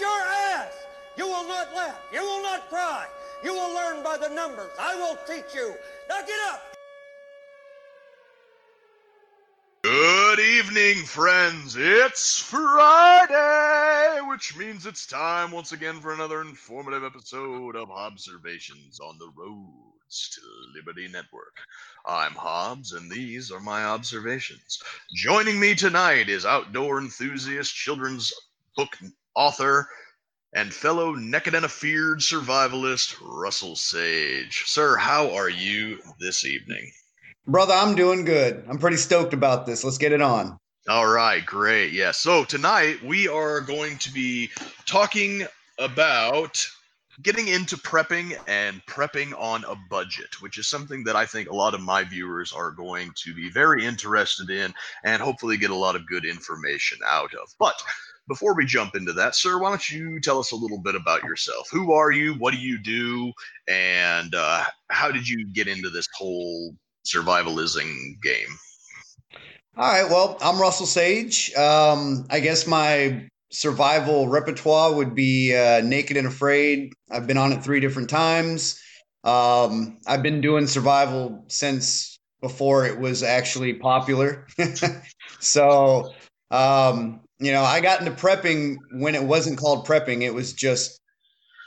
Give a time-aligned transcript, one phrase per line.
[0.00, 0.20] your
[0.54, 0.72] ass.
[1.16, 2.00] You will not laugh.
[2.12, 3.06] You will not cry.
[3.42, 4.70] You will learn by the numbers.
[4.78, 5.74] I will teach you.
[6.08, 6.62] Now get up.
[9.82, 11.76] Good evening, friends.
[11.78, 19.18] It's Friday, which means it's time once again for another informative episode of Hobbservations on
[19.18, 20.40] the Roads to
[20.74, 21.56] Liberty Network.
[22.06, 24.82] I'm Hobbs, and these are my observations.
[25.14, 28.32] Joining me tonight is outdoor enthusiast, children's
[28.76, 28.96] book
[29.38, 29.88] author,
[30.52, 34.64] and fellow Naked and Afraid survivalist, Russel Sage.
[34.66, 36.90] Sir, how are you this evening?
[37.46, 38.64] Brother, I'm doing good.
[38.68, 39.84] I'm pretty stoked about this.
[39.84, 40.58] Let's get it on.
[40.88, 41.92] All right, great.
[41.92, 42.10] Yeah.
[42.10, 44.50] So tonight we are going to be
[44.86, 45.46] talking
[45.78, 46.66] about
[47.22, 51.54] getting into prepping and prepping on a budget, which is something that I think a
[51.54, 54.72] lot of my viewers are going to be very interested in
[55.04, 57.48] and hopefully get a lot of good information out of.
[57.58, 57.80] But
[58.28, 61.24] before we jump into that, sir, why don't you tell us a little bit about
[61.24, 61.68] yourself?
[61.72, 62.34] Who are you?
[62.34, 63.32] What do you do?
[63.66, 68.48] And uh, how did you get into this whole survivalism game?
[69.76, 70.10] All right.
[70.10, 71.54] Well, I'm Russel Sage.
[71.54, 76.92] Um, I guess my survival repertoire would be uh, Naked and Afraid.
[77.10, 78.80] I've been on it three different times.
[79.24, 84.46] Um, I've been doing survival since before it was actually popular.
[85.40, 86.12] so,
[86.50, 91.00] um, you know, I got into prepping when it wasn't called prepping, it was just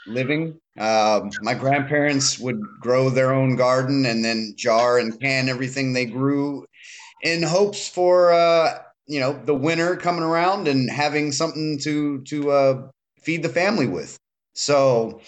[0.06, 0.58] living.
[0.78, 6.06] Um, my grandparents would grow their own garden and then jar and can everything they
[6.06, 6.64] grew
[7.22, 12.50] in hopes for uh, you know the winter coming around and having something to to
[12.50, 12.88] uh,
[13.22, 14.16] feed the family with.
[14.54, 15.20] So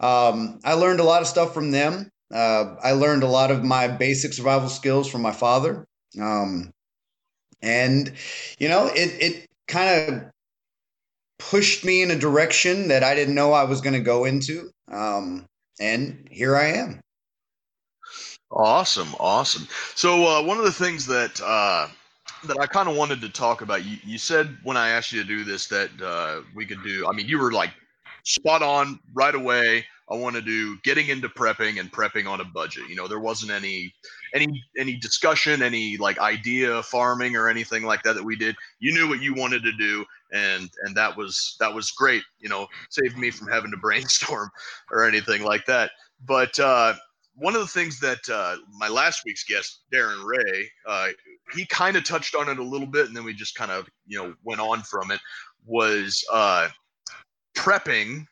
[0.00, 2.10] um, I learned a lot of stuff from them.
[2.32, 5.86] Uh, I learned a lot of my basic survival skills from my father,
[6.20, 6.70] um,
[7.62, 8.12] and
[8.58, 10.22] you know it it kind of
[11.38, 14.70] pushed me in a direction that I didn't know I was going to go into.
[14.90, 15.46] Um,
[15.80, 17.00] and here I am.
[18.50, 19.68] Awesome, awesome.
[19.94, 21.88] So uh, one of the things that uh,
[22.44, 25.22] that I kind of wanted to talk about, you, you said when I asked you
[25.22, 27.06] to do this that uh, we could do.
[27.06, 27.70] I mean, you were like
[28.24, 29.84] spot on right away.
[30.10, 32.88] I want to do getting into prepping and prepping on a budget.
[32.88, 33.92] You know, there wasn't any
[34.34, 38.56] any any discussion, any like idea farming or anything like that that we did.
[38.78, 42.22] You knew what you wanted to do, and and that was that was great.
[42.38, 44.50] You know, saved me from having to brainstorm
[44.90, 45.90] or anything like that.
[46.26, 46.94] But uh,
[47.34, 51.08] one of the things that uh, my last week's guest, Darren Ray, uh,
[51.54, 53.88] he kind of touched on it a little bit, and then we just kind of
[54.06, 55.20] you know went on from it.
[55.66, 56.68] Was uh,
[57.56, 58.24] prepping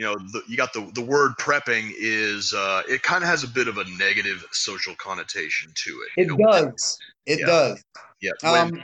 [0.00, 3.44] you know the, you got the the word prepping is uh, it kind of has
[3.44, 6.22] a bit of a negative social connotation to it.
[6.22, 6.38] It know?
[6.38, 6.98] does.
[7.26, 7.46] It yeah.
[7.46, 7.84] does.
[8.22, 8.30] Yeah.
[8.40, 8.82] When um,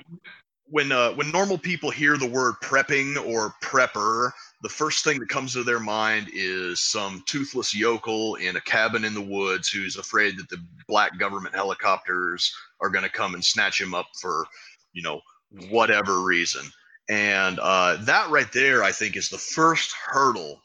[0.69, 4.31] when, uh, when normal people hear the word prepping or prepper,
[4.63, 9.03] the first thing that comes to their mind is some toothless yokel in a cabin
[9.03, 13.43] in the woods who's afraid that the black government helicopters are going to come and
[13.43, 14.45] snatch him up for
[14.93, 15.23] you know
[15.71, 16.71] whatever reason.
[17.09, 20.61] And uh, that right there, I think, is the first hurdle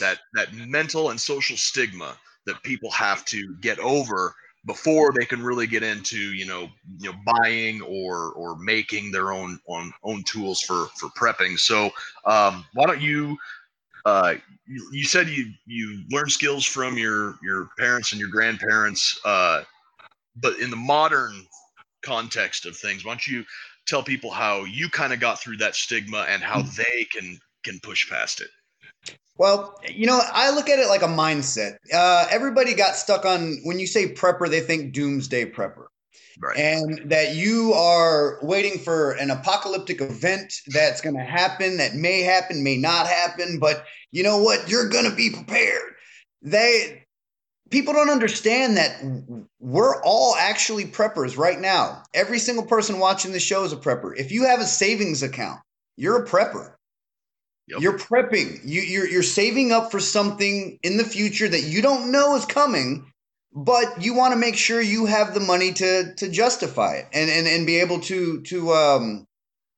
[0.00, 2.16] that that mental and social stigma
[2.46, 4.34] that people have to get over
[4.66, 9.32] before they can really get into you know you know buying or or making their
[9.32, 11.90] own own, own tools for for prepping so
[12.24, 13.36] um, why don't you
[14.04, 14.34] uh,
[14.66, 19.62] you, you, said you you learned skills from your your parents and your grandparents uh,
[20.36, 21.46] but in the modern
[22.02, 23.44] context of things why don't you
[23.86, 26.68] tell people how you kind of got through that stigma and how hmm.
[26.76, 28.48] they can can push past it
[29.38, 31.76] well, you know, I look at it like a mindset.
[31.92, 35.86] Uh, everybody got stuck on when you say prepper, they think doomsday prepper.
[36.38, 36.58] Right.
[36.58, 42.20] And that you are waiting for an apocalyptic event that's going to happen, that may
[42.22, 44.68] happen, may not happen, but you know what?
[44.68, 45.94] You're going to be prepared.
[46.42, 47.06] They
[47.70, 49.02] people don't understand that
[49.60, 52.02] we're all actually preppers right now.
[52.14, 54.16] Every single person watching the show is a prepper.
[54.16, 55.60] If you have a savings account,
[55.96, 56.75] you're a prepper.
[57.68, 57.80] Yep.
[57.80, 58.60] You're prepping.
[58.64, 62.44] You, you're you're saving up for something in the future that you don't know is
[62.46, 63.10] coming,
[63.52, 67.28] but you want to make sure you have the money to to justify it and
[67.28, 69.26] and, and be able to to um,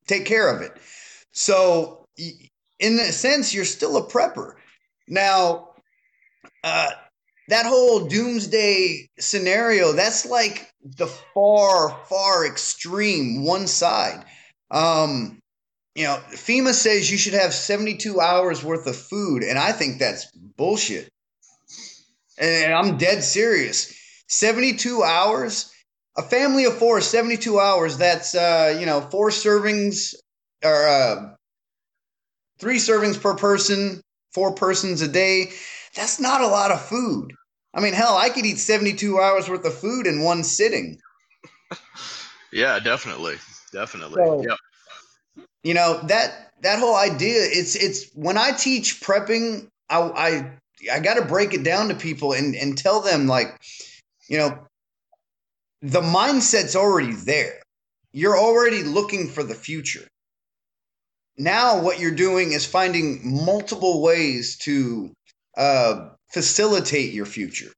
[0.07, 0.73] take care of it.
[1.33, 4.55] So, in a sense, you're still a prepper.
[5.07, 5.71] Now,
[6.65, 6.91] uh,
[7.49, 14.25] that whole doomsday scenario that's like the far far extreme one side.
[14.71, 15.38] Um,
[15.99, 19.99] you know, FEMA says you should have 72 hours worth of food, and I think
[19.99, 21.09] that's bullshit.
[22.41, 23.93] And I'm dead serious.
[24.29, 25.73] 72 hours,
[26.17, 30.15] a family of four, 72 hours, that's, uh, you know, four servings
[30.65, 31.35] or uh,
[32.61, 34.01] three servings per person,
[34.33, 35.51] four persons a day.
[35.97, 37.33] That's not a lot of food.
[37.75, 41.01] I mean, hell, I could eat 72 hours worth of food in one sitting.
[42.53, 43.35] yeah, definitely.
[43.73, 44.25] Definitely.
[44.25, 44.55] So, yeah.
[45.63, 50.53] You know, that that whole idea, it's it's when I teach prepping, I I,
[50.93, 53.59] I gotta break it down to people and, and tell them like,
[54.29, 54.59] you know,
[55.83, 57.61] the mindset's already there.
[58.13, 60.07] You're already looking for the future.
[61.37, 65.13] Now, what you're doing is finding multiple ways to
[65.57, 67.71] uh, facilitate your future.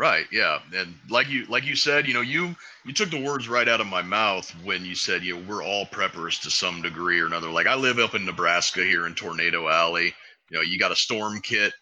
[0.00, 0.24] Right.
[0.32, 0.60] Yeah.
[0.74, 2.56] And like you like you said, you know, you
[2.86, 5.62] you took the words right out of my mouth when you said, you know, we're
[5.62, 7.50] all preppers to some degree or another.
[7.50, 10.14] Like I live up in Nebraska here in Tornado Alley.
[10.48, 11.74] You know, you got a storm kit.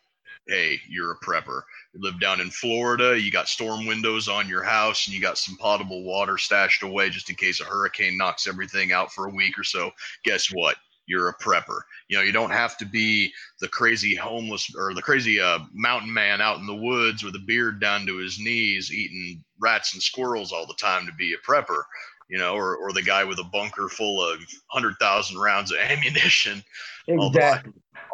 [0.49, 1.63] Hey, you're a prepper.
[1.95, 5.39] You live down in Florida, you got storm windows on your house and you got
[5.39, 9.33] some potable water stashed away just in case a hurricane knocks everything out for a
[9.33, 9.93] week or so.
[10.25, 10.77] Guess what?
[11.09, 11.81] You're a prepper.
[12.09, 16.13] You know, you don't have to be the crazy homeless or the crazy uh, mountain
[16.13, 20.03] man out in the woods with a beard down to his knees eating rats and
[20.03, 21.83] squirrels all the time to be a prepper.
[22.29, 25.79] You know, or, or the guy with a bunker full of hundred thousand rounds of
[25.83, 26.63] ammunition.
[27.09, 27.19] Exactly.
[27.19, 27.63] Although I,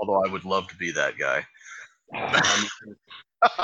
[0.01, 1.45] although I would love to be that guy.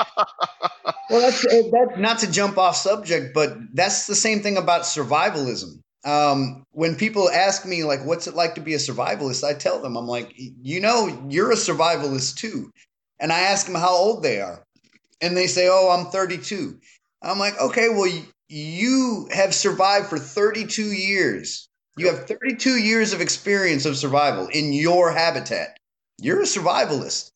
[1.09, 1.41] well, that's
[1.71, 6.95] that's not to jump off subject, but that's the same thing about survivalism um, when
[6.95, 10.07] people ask me like what's it like to be a survivalist i tell them i'm
[10.07, 12.71] like you know you're a survivalist too.
[13.19, 14.63] And i ask them how old they are
[15.21, 16.79] and they say oh i'm 32
[17.21, 18.09] i'm like okay well
[18.51, 21.69] you have survived for 32 years.
[21.97, 25.77] You have 32 years of experience of survival in your habitat.
[26.19, 27.31] You're a survivalist.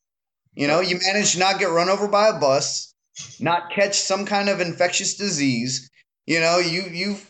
[0.56, 2.94] You know you managed to not get run over by a bus
[3.40, 5.90] not catch some kind of infectious disease.
[6.26, 7.30] You know you you've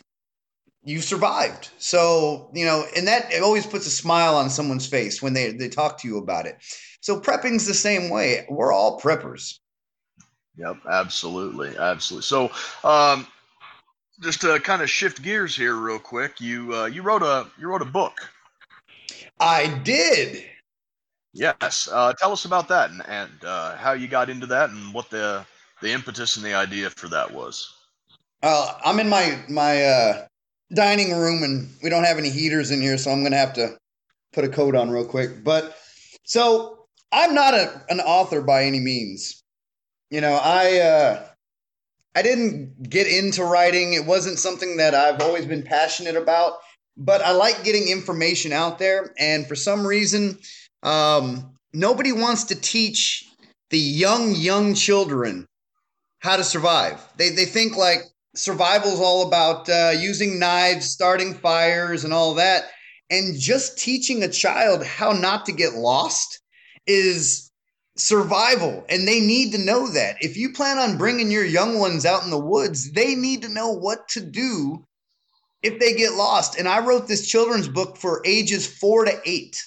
[0.86, 1.72] you survived.
[1.80, 5.52] So, you know, and that it always puts a smile on someone's face when they,
[5.52, 6.58] they talk to you about it.
[7.02, 8.46] So prepping's the same way.
[8.50, 9.60] We're all preppers.
[10.58, 11.76] Yep, absolutely.
[11.78, 12.24] Absolutely.
[12.24, 12.52] So,
[12.84, 13.28] um,
[14.22, 17.68] just to kind of shift gears here real quick, you uh, you wrote a you
[17.68, 18.30] wrote a book.
[19.42, 20.46] I did.
[21.34, 21.90] Yes.
[21.92, 25.10] Uh, tell us about that and, and uh, how you got into that and what
[25.10, 25.46] the
[25.82, 27.74] the impetus and the idea for that was.
[28.42, 30.28] Uh, I'm in my my uh,
[30.76, 33.78] dining room and we don't have any heaters in here, so I'm gonna have to
[34.34, 35.44] put a coat on real quick.
[35.44, 35.76] But
[36.24, 39.42] so I'm not a, an author by any means.
[40.12, 41.26] You know, I uh,
[42.16, 43.94] I didn't get into writing.
[43.94, 46.54] It wasn't something that I've always been passionate about.
[46.98, 50.38] But I like getting information out there, and for some reason,
[50.84, 53.28] um, nobody wants to teach
[53.70, 55.46] the young young children
[56.20, 57.02] how to survive.
[57.18, 58.02] They they think like
[58.36, 62.66] survival is all about uh, using knives, starting fires, and all that.
[63.10, 66.40] And just teaching a child how not to get lost
[66.88, 67.52] is
[67.96, 68.86] survival.
[68.90, 70.18] And they need to know that.
[70.22, 73.50] If you plan on bringing your young ones out in the woods, they need to
[73.50, 74.86] know what to do
[75.64, 76.58] if they get lost.
[76.58, 79.62] And I wrote this children's book for ages four to eight.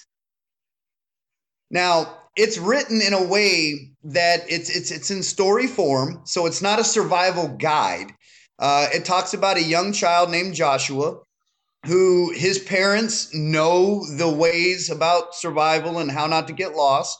[1.71, 6.61] Now, it's written in a way that it's it's it's in story form, so it's
[6.61, 8.13] not a survival guide.
[8.59, 11.19] Uh, it talks about a young child named Joshua
[11.85, 17.17] who his parents know the ways about survival and how not to get lost.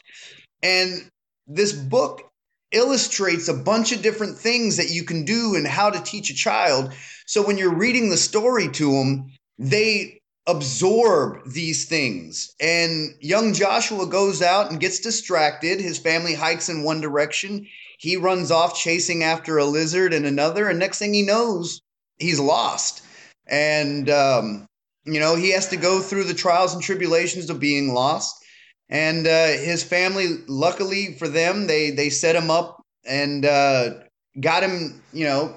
[0.62, 1.10] And
[1.48, 2.30] this book
[2.72, 6.36] illustrates a bunch of different things that you can do and how to teach a
[6.36, 6.94] child.
[7.26, 12.54] So when you're reading the story to them, they absorb these things.
[12.60, 15.80] And young Joshua goes out and gets distracted.
[15.80, 17.68] His family hikes in one direction.
[18.00, 21.82] He runs off chasing after a lizard and another, and next thing he knows,
[22.18, 23.04] he's lost.
[23.46, 24.68] And um,
[25.04, 28.42] you know, he has to go through the trials and tribulations of being lost.
[28.88, 33.96] And uh, his family, luckily for them, they they set him up and uh,
[34.40, 35.54] got him, you know,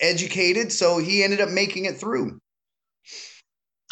[0.00, 0.72] educated.
[0.72, 2.40] So he ended up making it through.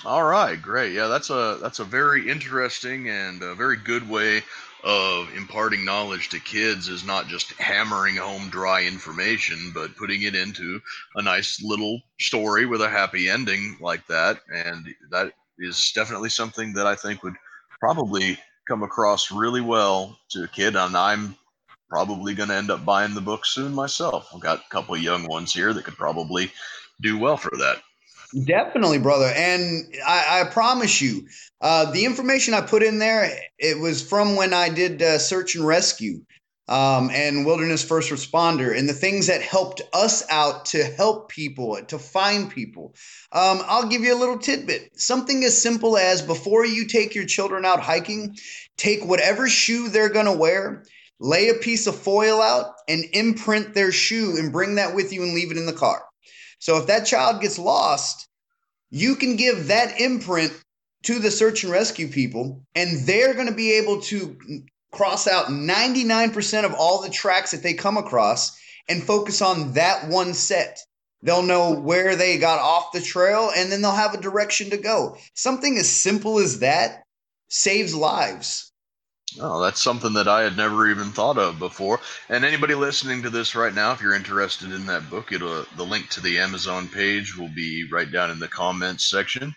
[0.05, 0.93] All right, great.
[0.93, 4.43] Yeah, that's a that's a very interesting and a very good way
[4.85, 10.35] of imparting knowledge to kids is not just hammering home dry information, but putting it
[10.35, 10.81] into
[11.17, 14.41] a nice little story with a happy ending like that.
[14.53, 17.37] And that is definitely something that I think would
[17.79, 20.75] probably come across really well to a kid.
[20.77, 21.37] And I'm
[21.89, 24.31] probably going to end up buying the book soon myself.
[24.35, 26.51] I've got a couple young ones here that could probably
[27.01, 27.83] do well for that.
[28.47, 29.33] Definitely, brother.
[29.35, 31.27] And I, I promise you,
[31.61, 35.55] uh, the information I put in there, it was from when I did uh, search
[35.55, 36.21] and rescue.
[36.69, 41.79] um, and wilderness first responder and the things that helped us out to help people,
[41.89, 42.95] to find people.
[43.33, 44.99] Um, I'll give you a little tidbit.
[44.99, 48.37] Something as simple as before you take your children out hiking,
[48.77, 50.85] take whatever shoe they're going to wear,
[51.21, 55.23] lay a piece of foil out, and imprint their shoe and bring that with you
[55.25, 56.03] and leave it in the car.
[56.63, 58.29] So if that child gets lost,
[58.89, 60.53] you can give that imprint
[61.03, 64.39] to the search and rescue people, and they're going to be able to
[64.93, 68.57] cross out 99% of all the tracks that they come across
[68.89, 70.79] and focus on that one set.
[71.23, 74.77] They'll know where they got off the trail and then they'll have a direction to
[74.77, 75.17] go.
[75.35, 77.03] Something as simple as that
[77.49, 78.72] saves lives.
[79.41, 82.01] Oh, that's something that I had never even thought of before.
[82.29, 85.85] And anybody listening to this right now, if you're interested in that book, it'll the
[85.85, 89.55] link to the Amazon page will be right down in the comments section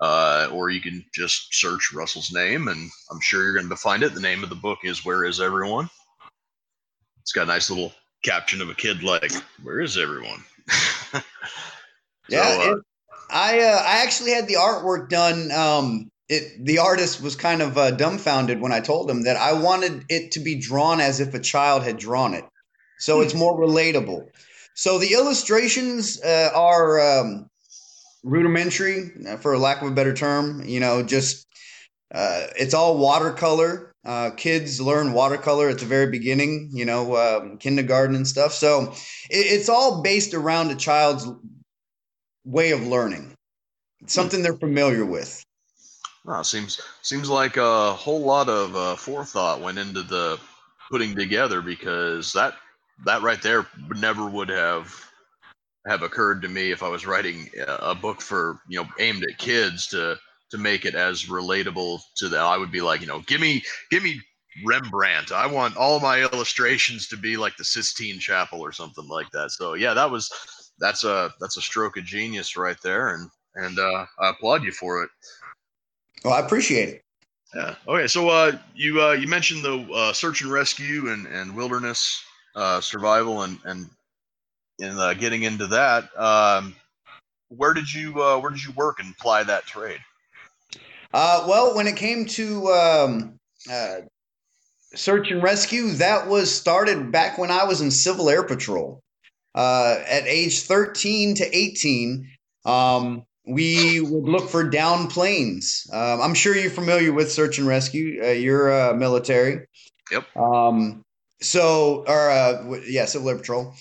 [0.00, 4.02] uh, or you can just search Russel's name, and I'm sure you're going to find
[4.02, 4.14] it.
[4.14, 5.88] The name of the book is "Where Is Everyone."
[7.22, 7.92] It's got a nice little
[8.24, 10.44] caption of a kid like, "Where is everyone?"
[12.28, 12.76] yeah, so, uh,
[13.30, 15.50] I uh, I actually had the artwork done.
[15.52, 19.52] Um, it the artist was kind of uh, dumbfounded when I told him that I
[19.52, 22.44] wanted it to be drawn as if a child had drawn it,
[22.98, 24.26] so it's more relatable.
[24.74, 27.48] So the illustrations uh, are um,
[28.24, 30.64] rudimentary, uh, for lack of a better term.
[30.64, 31.46] You know, just
[32.12, 33.92] uh, it's all watercolor.
[34.04, 38.52] Uh, kids learn watercolor at the very beginning, you know, um, kindergarten and stuff.
[38.52, 38.92] So
[39.30, 41.26] it, it's all based around a child's
[42.44, 43.34] way of learning,
[44.06, 45.43] something they're familiar with.
[46.24, 50.40] Well, seems seems like a whole lot of uh, forethought went into the
[50.90, 52.54] putting together because that
[53.04, 53.66] that right there
[53.96, 54.94] never would have
[55.86, 59.38] have occurred to me if I was writing a book for you know aimed at
[59.38, 60.18] kids to
[60.50, 62.40] to make it as relatable to that.
[62.40, 64.20] I would be like, you know, give me give me
[64.64, 65.32] Rembrandt.
[65.32, 69.50] I want all my illustrations to be like the Sistine Chapel or something like that.
[69.50, 70.30] So yeah, that was
[70.78, 74.72] that's a that's a stroke of genius right there, and and uh, I applaud you
[74.72, 75.10] for it.
[76.24, 77.02] Well, I appreciate it.
[77.54, 77.74] Yeah.
[77.86, 78.06] Okay.
[78.08, 82.22] So uh, you uh, you mentioned the uh, search and rescue and and wilderness
[82.56, 83.88] uh, survival and and
[84.78, 86.74] in uh, getting into that, um,
[87.48, 90.00] where did you uh, where did you work and apply that trade?
[91.12, 93.38] Uh, well, when it came to um,
[93.70, 93.96] uh,
[94.94, 99.00] search and rescue, that was started back when I was in Civil Air Patrol.
[99.54, 102.28] Uh, at age 13 to 18,
[102.64, 105.86] um, we would look for down planes.
[105.92, 108.22] Um, I'm sure you're familiar with search and rescue.
[108.22, 109.66] Uh, you're military.
[110.10, 110.36] Yep.
[110.36, 111.02] Um,
[111.40, 113.74] so, or yeah, Civil Air Patrol.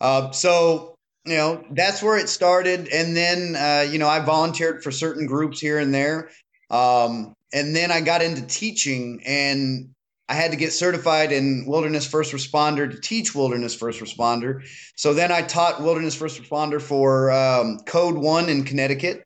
[0.00, 0.94] Uh, so
[1.24, 5.26] you know that's where it started, and then uh, you know I volunteered for certain
[5.26, 6.30] groups here and there,
[6.70, 9.90] um, and then I got into teaching, and
[10.28, 14.62] I had to get certified in wilderness first responder to teach wilderness first responder.
[14.94, 19.24] So then I taught wilderness first responder for um, Code One in Connecticut,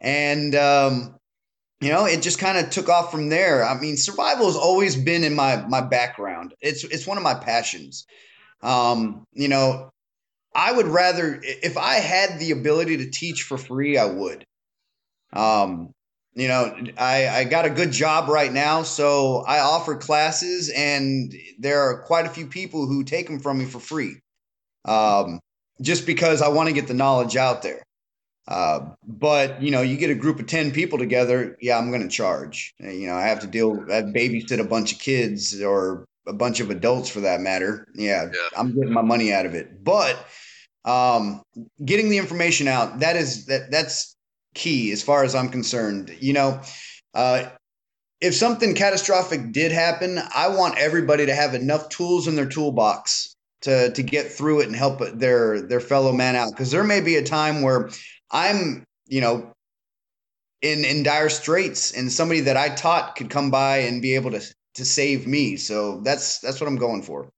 [0.00, 1.16] and um,
[1.80, 3.64] you know it just kind of took off from there.
[3.64, 6.54] I mean, survival has always been in my my background.
[6.60, 8.04] It's it's one of my passions.
[8.60, 9.90] Um, you know,
[10.52, 14.44] I would rather if I had the ability to teach for free, I would.
[15.32, 15.92] Um,
[16.34, 21.32] you know, I, I got a good job right now, so I offer classes, and
[21.58, 24.16] there are quite a few people who take them from me for free,
[24.84, 25.38] um,
[25.80, 27.82] just because I want to get the knowledge out there.
[28.48, 32.02] Uh, but you know, you get a group of ten people together, yeah, I'm going
[32.02, 32.74] to charge.
[32.80, 36.58] You know, I have to deal, I babysit a bunch of kids or a bunch
[36.60, 37.86] of adults for that matter.
[37.94, 38.58] Yeah, yeah.
[38.58, 40.26] I'm getting my money out of it, but
[40.84, 41.42] um,
[41.84, 44.13] getting the information out that is that that's
[44.54, 46.16] key as far as I'm concerned.
[46.20, 46.60] You know,
[47.12, 47.44] uh,
[48.20, 53.34] if something catastrophic did happen, I want everybody to have enough tools in their toolbox
[53.62, 56.50] to to get through it and help their their fellow man out.
[56.50, 57.90] Because there may be a time where
[58.30, 59.52] I'm, you know,
[60.62, 64.30] in in dire straits, and somebody that I taught could come by and be able
[64.30, 64.42] to
[64.74, 65.56] to save me.
[65.56, 67.28] So that's that's what I'm going for.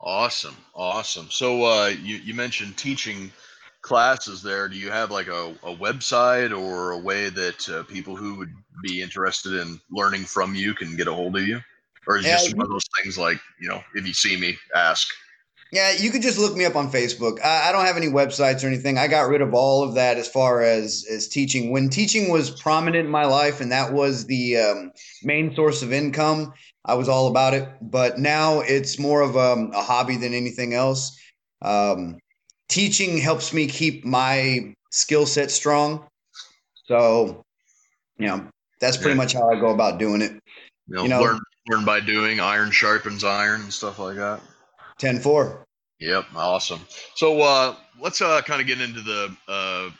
[0.00, 1.28] Awesome, awesome.
[1.30, 3.32] So uh, you you mentioned teaching
[3.88, 4.68] classes there.
[4.68, 8.52] Do you have like a, a website or a way that uh, people who would
[8.82, 11.60] be interested in learning from you can get a hold of you,
[12.06, 14.56] or is it just one of those things like you know if you see me,
[14.74, 15.08] ask?
[15.72, 17.44] Yeah, you could just look me up on Facebook.
[17.44, 18.96] I, I, don't have any websites or anything.
[18.96, 21.70] I got rid of all of that as far as as teaching.
[21.70, 24.92] When teaching was prominent in my life, and that was the um,
[25.22, 26.52] main source of income,
[26.84, 27.68] I was all about it.
[27.82, 31.18] But now it's more of a, um, a hobby than anything else.
[31.60, 32.18] Um,
[32.68, 36.06] teaching helps me keep my skill set strong.
[36.86, 37.44] So,
[38.18, 38.48] you know,
[38.80, 40.32] that's pretty much how I go about doing it.
[40.86, 42.40] You know, you know learn Learn by doing.
[42.40, 44.40] Iron sharpens iron and stuff like that.
[44.98, 45.66] 10 4.
[46.00, 46.80] Yep, awesome.
[47.14, 49.90] So uh, let's uh, kind of get into the uh,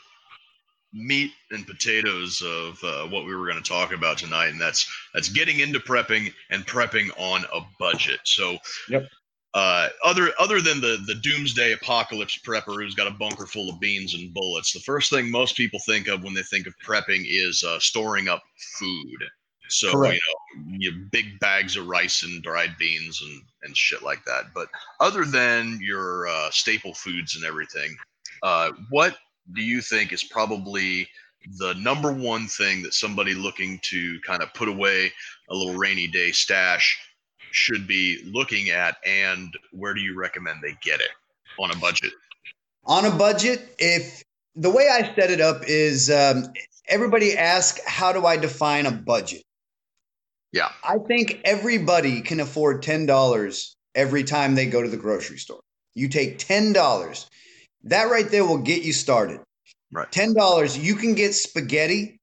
[0.92, 4.90] meat and potatoes of uh, what we were going to talk about tonight, and that's
[5.12, 8.20] that's getting into prepping and prepping on a budget.
[8.24, 8.58] So,
[8.88, 9.08] yep.
[9.54, 13.80] Uh, other other than the the doomsday apocalypse prepper who's got a bunker full of
[13.80, 17.24] beans and bullets, the first thing most people think of when they think of prepping
[17.26, 18.42] is uh, storing up
[18.78, 19.24] food.
[19.70, 20.14] So Correct.
[20.14, 24.52] you know, you big bags of rice and dried beans and and shit like that.
[24.54, 24.68] But
[25.00, 27.96] other than your uh, staple foods and everything,
[28.42, 29.16] uh, what
[29.54, 31.08] do you think is probably
[31.56, 35.10] the number one thing that somebody looking to kind of put away
[35.48, 36.98] a little rainy day stash
[37.52, 41.10] should be looking at, and where do you recommend they get it
[41.58, 42.12] on a budget?
[42.84, 44.22] On a budget, if
[44.56, 46.52] the way I set it up is um,
[46.88, 49.42] everybody asks, How do I define a budget?
[50.52, 50.70] Yeah.
[50.82, 55.60] I think everybody can afford $10 every time they go to the grocery store.
[55.94, 57.26] You take $10,
[57.84, 59.40] that right there will get you started.
[59.92, 60.10] Right.
[60.10, 62.18] $10, you can get spaghetti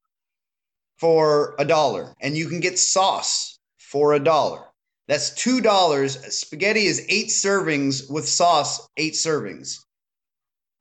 [0.98, 4.64] for a dollar and you can get sauce for a dollar.
[5.08, 6.32] That's $2.
[6.32, 9.80] Spaghetti is eight servings with sauce, eight servings.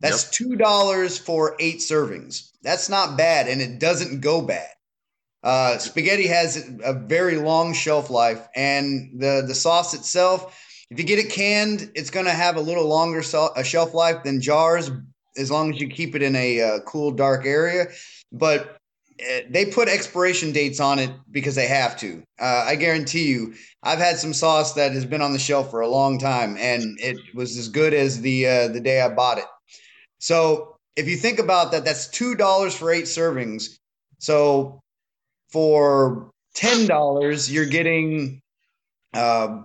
[0.00, 0.58] That's yep.
[0.58, 2.50] $2 for eight servings.
[2.62, 4.68] That's not bad and it doesn't go bad.
[5.44, 10.58] Uh, spaghetti has a very long shelf life, and the the sauce itself,
[10.90, 13.92] if you get it canned, it's going to have a little longer so, a shelf
[13.92, 14.90] life than jars,
[15.36, 17.88] as long as you keep it in a uh, cool, dark area.
[18.32, 18.78] But
[19.48, 22.22] they put expiration dates on it because they have to.
[22.40, 25.80] Uh, I guarantee you, I've had some sauce that has been on the shelf for
[25.80, 29.38] a long time, and it was as good as the uh, the day I bought
[29.38, 29.44] it.
[30.18, 33.78] So if you think about that, that's two dollars for eight servings.
[34.18, 34.80] So
[35.50, 38.40] for ten dollars, you're getting
[39.12, 39.62] uh,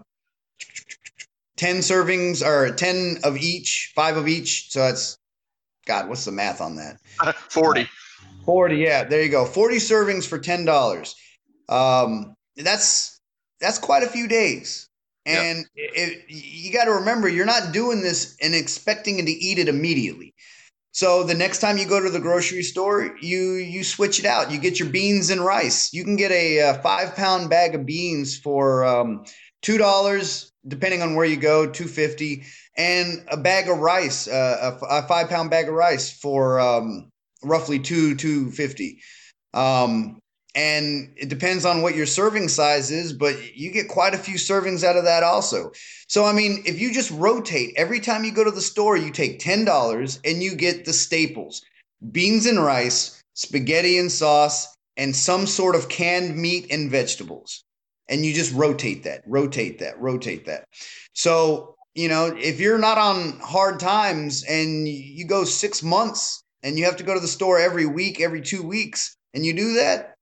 [1.57, 4.71] ten servings or ten of each, five of each.
[4.71, 5.17] So that's
[5.85, 6.07] God.
[6.07, 6.99] What's the math on that?
[7.49, 7.87] Forty.
[8.49, 8.77] Uh, Forty.
[8.77, 9.45] Yeah, there you go.
[9.45, 11.15] Forty servings for ten dollars.
[11.67, 13.19] Um, that's
[13.61, 14.89] that's quite a few days.
[15.25, 15.91] And yep.
[15.93, 20.33] it, you got to remember, you're not doing this and expecting to eat it immediately.
[20.91, 24.51] So the next time you go to the grocery store, you you switch it out.
[24.51, 25.93] You get your beans and rice.
[25.93, 29.23] You can get a, a five pound bag of beans for um,
[29.61, 32.43] two dollars, depending on where you go, two fifty,
[32.75, 37.11] and a bag of rice, uh, a, a, five pound bag of rice for um,
[37.43, 39.01] roughly two two fifty.
[39.53, 40.19] Um,
[40.55, 44.35] and it depends on what your serving size is, but you get quite a few
[44.35, 45.71] servings out of that also.
[46.07, 49.11] So, I mean, if you just rotate every time you go to the store, you
[49.11, 51.61] take $10 and you get the staples
[52.11, 57.63] beans and rice, spaghetti and sauce, and some sort of canned meat and vegetables.
[58.07, 60.65] And you just rotate that, rotate that, rotate that.
[61.13, 66.77] So, you know, if you're not on hard times and you go six months and
[66.77, 69.73] you have to go to the store every week, every two weeks, and you do
[69.75, 70.15] that,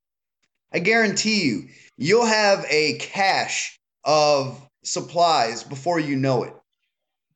[0.73, 6.53] I guarantee you, you'll have a cache of supplies before you know it.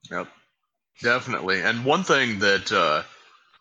[0.10, 0.28] Yep,
[1.02, 1.62] definitely.
[1.62, 3.04] And one thing that uh,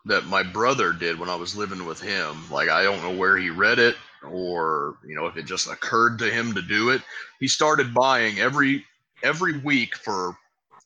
[0.07, 3.37] that my brother did when I was living with him, like I don't know where
[3.37, 3.97] he read it
[4.29, 7.03] or you know if it just occurred to him to do it.
[7.39, 8.85] He started buying every
[9.23, 10.37] every week for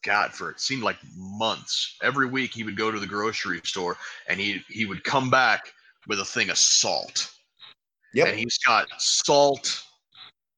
[0.04, 1.96] God for it seemed like months.
[2.02, 3.96] Every week he would go to the grocery store
[4.28, 5.72] and he he would come back
[6.06, 7.34] with a thing of salt
[8.14, 8.28] Yep.
[8.28, 9.82] And he's got salt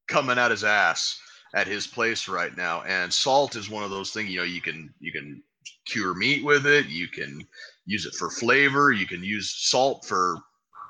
[0.08, 1.18] coming out his ass
[1.54, 2.82] at his place right now.
[2.82, 5.42] And salt is one of those things, you know, you can you can
[5.86, 7.40] cure meat with it, you can
[7.86, 10.36] use it for flavor, you can use salt for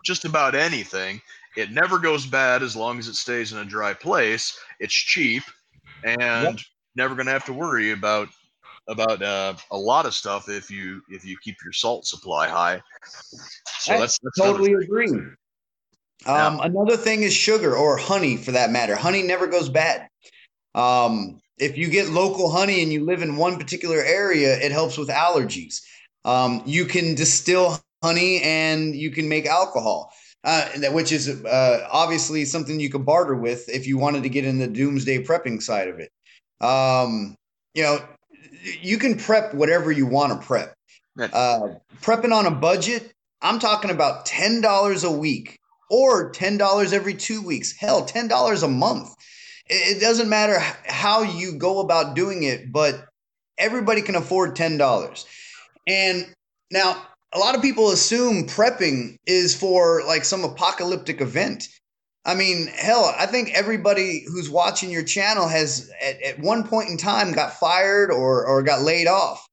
[0.04, 1.20] just about anything.
[1.56, 4.58] It never goes bad as long as it stays in a dry place.
[4.80, 5.44] It's cheap
[6.04, 6.58] and yep.
[6.96, 8.28] never going to have to worry about
[8.88, 12.80] about uh, a lot of stuff if you if you keep your salt supply high.
[13.80, 15.10] So I that's, that's totally agree.
[15.10, 15.36] Um,
[16.26, 16.58] yeah.
[16.62, 18.96] Another thing is sugar or honey, for that matter.
[18.96, 20.08] Honey never goes bad.
[20.74, 24.98] Um, if you get local honey and you live in one particular area, it helps
[24.98, 25.82] with allergies.
[26.24, 30.12] Um, you can distill honey and you can make alcohol,
[30.44, 34.44] uh, which is uh, obviously something you can barter with if you wanted to get
[34.44, 36.10] in the doomsday prepping side of it.
[36.60, 37.36] Um,
[37.74, 37.98] you know,
[38.66, 40.74] you can prep whatever you want to prep.
[41.18, 41.68] Uh,
[42.02, 45.58] prepping on a budget, I'm talking about $10 a week
[45.90, 47.72] or $10 every two weeks.
[47.72, 49.14] Hell, $10 a month.
[49.68, 53.06] It doesn't matter how you go about doing it, but
[53.58, 55.24] everybody can afford $10.
[55.86, 56.34] And
[56.70, 57.02] now,
[57.32, 61.68] a lot of people assume prepping is for like some apocalyptic event.
[62.26, 66.90] I mean, hell, I think everybody who's watching your channel has at, at one point
[66.90, 69.48] in time got fired or or got laid off.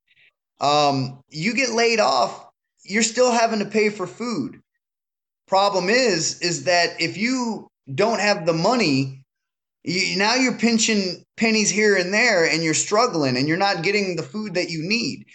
[0.59, 2.47] Um, you get laid off,
[2.83, 4.59] you're still having to pay for food.
[5.47, 9.23] Problem is, is that if you don't have the money,
[9.83, 14.15] you, now you're pinching pennies here and there, and you're struggling, and you're not getting
[14.15, 15.25] the food that you need.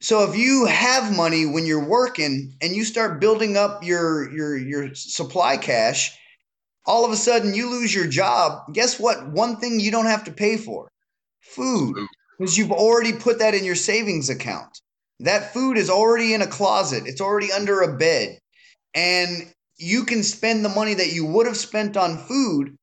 [0.00, 4.56] So if you have money when you're working and you start building up your your
[4.56, 6.16] your supply cache,
[6.86, 8.72] all of a sudden you lose your job.
[8.72, 9.26] Guess what?
[9.28, 10.90] One thing you don't have to pay for
[11.40, 11.96] food
[12.38, 14.80] because you've already put that in your savings account.
[15.20, 18.38] That food is already in a closet, it's already under a bed.
[18.94, 22.76] And you can spend the money that you would have spent on food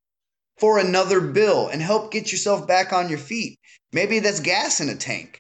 [0.57, 3.57] for another bill and help get yourself back on your feet.
[3.93, 5.39] Maybe that's gas in a tank.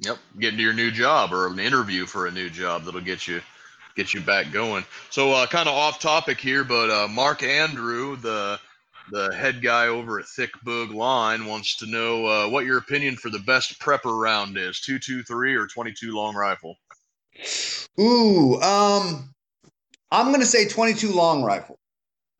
[0.00, 3.26] Yep, getting to your new job or an interview for a new job that'll get
[3.26, 3.40] you
[3.96, 4.84] get you back going.
[5.10, 8.58] So, uh, kind of off topic here, but uh, Mark Andrew, the
[9.10, 13.16] the head guy over at Thick Boog Line, wants to know uh, what your opinion
[13.16, 16.76] for the best prepper round is: two two three or twenty two long rifle.
[18.00, 19.34] Ooh, um,
[20.10, 21.78] I'm gonna say twenty two long rifle,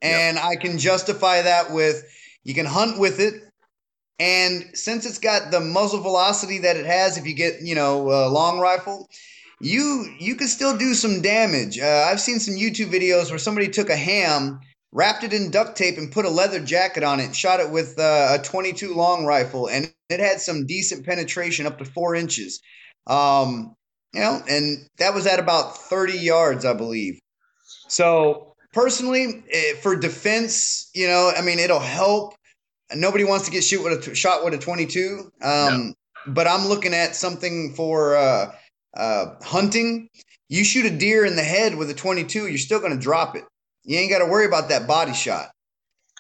[0.02, 0.44] and yep.
[0.44, 2.04] I can justify that with
[2.44, 3.42] you can hunt with it.
[4.18, 8.10] And since it's got the muzzle velocity that it has, if you get, you know,
[8.10, 9.08] a long rifle,
[9.60, 11.78] you you can still do some damage.
[11.78, 14.60] Uh, I've seen some YouTube videos where somebody took a ham,
[14.92, 17.98] wrapped it in duct tape, and put a leather jacket on it, shot it with
[17.98, 22.60] uh, a 22 long rifle, and it had some decent penetration up to four inches.
[23.06, 23.74] Um,
[24.14, 27.18] you know, and that was at about 30 yards, I believe.
[27.88, 32.34] So personally, eh, for defense, you know, I mean, it'll help.
[32.94, 35.30] Nobody wants to get shoot with a shot with a 22.
[35.42, 35.94] Um, no.
[36.26, 38.16] But I'm looking at something for.
[38.16, 38.52] Uh,
[38.98, 40.10] uh, hunting,
[40.48, 43.36] you shoot a deer in the head with a 22, you're still going to drop
[43.36, 43.44] it.
[43.84, 45.50] You ain't got to worry about that body shot.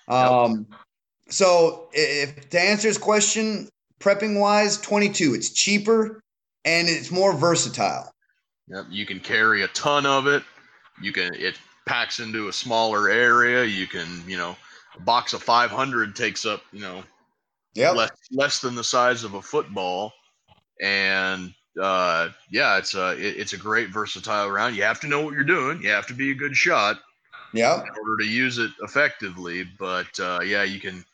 [0.06, 0.80] Um, nope.
[1.28, 3.68] So, if to answer his question,
[4.00, 6.22] prepping wise, 22, it's cheaper
[6.64, 8.10] and it's more versatile.
[8.68, 10.42] Yep, you can carry a ton of it.
[11.02, 13.64] You can it packs into a smaller area.
[13.64, 14.56] You can, you know,
[14.96, 17.02] a box of 500 takes up, you know,
[17.74, 17.96] yep.
[17.96, 20.12] less less than the size of a football,
[20.82, 24.76] and uh, yeah, it's a it, it's a great versatile round.
[24.76, 25.82] You have to know what you're doing.
[25.82, 26.98] You have to be a good shot.
[27.54, 27.80] Yeah.
[27.80, 31.04] In order to use it effectively, but uh, yeah, you can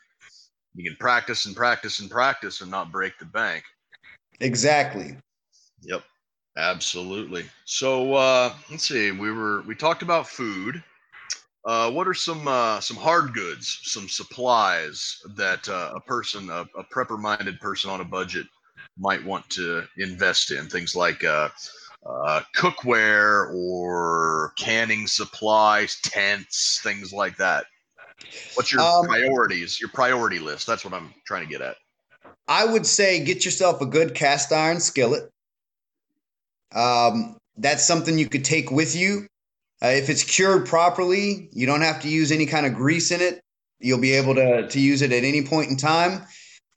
[0.75, 3.63] you can practice and practice and practice and not break the bank.
[4.41, 5.17] Exactly.
[5.83, 6.03] Yep.
[6.57, 7.45] Absolutely.
[7.65, 9.11] So uh, let's see.
[9.11, 10.83] We were we talked about food.
[11.65, 16.67] Uh, what are some uh, some hard goods, some supplies that uh, a person, a,
[16.79, 18.47] a prepper-minded person on a budget,
[18.99, 21.49] might want to invest in things like uh,
[22.07, 27.67] uh, cookware or canning supplies, tents, things like that.
[28.55, 29.81] What's your um, priorities?
[29.81, 30.67] Your priority list.
[30.67, 31.77] That's what I'm trying to get at.
[32.47, 35.31] I would say get yourself a good cast iron skillet.
[36.75, 39.27] Um, that's something you could take with you.
[39.83, 43.21] Uh, if it's cured properly, you don't have to use any kind of grease in
[43.21, 43.41] it.
[43.81, 46.23] You'll be able to to use it at any point in time.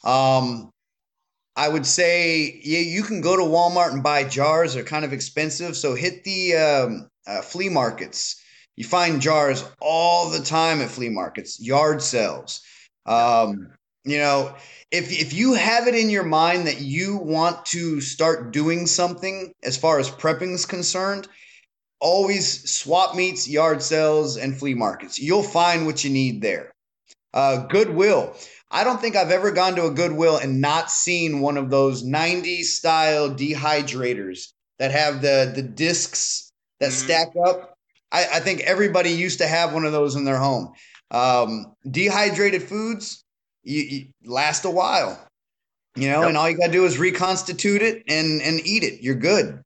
[0.03, 0.71] Um,
[1.57, 4.75] I would say yeah, you can go to Walmart and buy jars.
[4.75, 8.41] They're kind of expensive, so hit the um, uh, flea markets.
[8.75, 12.61] You find jars all the time at flea markets, yard sales.
[13.07, 13.71] Um,
[14.05, 14.55] you know,
[14.91, 19.51] if if you have it in your mind that you want to start doing something
[19.63, 21.27] as far as prepping is concerned,
[21.99, 25.19] always swap meets, yard sales, and flea markets.
[25.19, 26.71] You'll find what you need there.
[27.33, 28.35] Uh, Goodwill.
[28.69, 32.03] I don't think I've ever gone to a Goodwill and not seen one of those
[32.03, 37.05] 90s style dehydrators that have the the discs that mm-hmm.
[37.05, 37.77] stack up.
[38.11, 40.73] I, I, think everybody used to have one of those in their home.
[41.11, 43.23] Um, dehydrated foods
[43.63, 45.19] you, you last a while,
[45.95, 46.29] you know, yep.
[46.29, 49.01] and all you got to do is reconstitute it and and eat it.
[49.01, 49.61] You're good.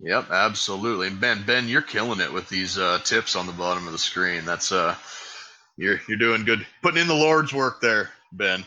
[0.00, 1.10] Yep, absolutely.
[1.10, 4.44] Ben, Ben, you're killing it with these uh, tips on the bottom of the screen.
[4.44, 4.96] That's uh
[5.76, 8.64] you're you're doing good, putting in the Lord's work there, Ben.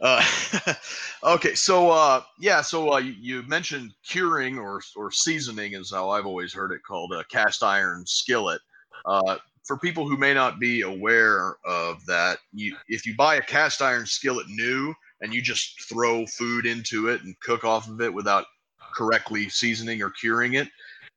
[0.00, 0.24] Uh,
[1.24, 6.10] okay, so uh, yeah, so uh, you, you, mentioned curing or or seasoning is how
[6.10, 8.60] I've always heard it called a cast iron skillet.
[9.04, 13.42] Uh, for people who may not be aware of that, you if you buy a
[13.42, 18.00] cast iron skillet new and you just throw food into it and cook off of
[18.00, 18.46] it without
[18.94, 20.68] correctly seasoning or curing it,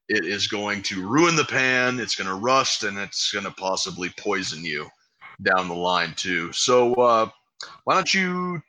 [0.10, 2.00] it is going to ruin the pan.
[2.00, 4.90] It's going to rust and it's going to possibly poison you
[5.44, 6.52] down the line too.
[6.52, 7.30] So uh,
[7.84, 8.62] why don't you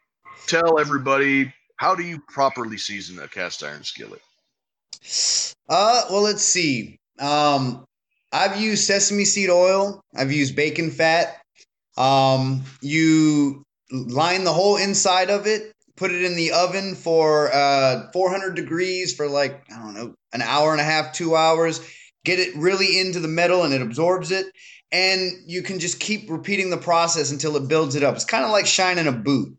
[0.47, 4.23] tell everybody how do you properly season a cast iron skillet?
[5.69, 6.99] Uh, well, let's see.
[7.19, 7.85] Um,
[8.33, 10.01] I've used sesame seed oil.
[10.17, 11.41] I've used bacon fat.
[11.97, 18.11] Um, you line the whole inside of it, put it in the oven for uh,
[18.13, 21.81] 400 degrees for like, I don't know, an hour and a half, two hours.
[22.25, 24.47] Get it really into the metal and it absorbs it.
[24.93, 28.15] And you can just keep repeating the process until it builds it up.
[28.15, 29.57] It's kind of like shining a boot.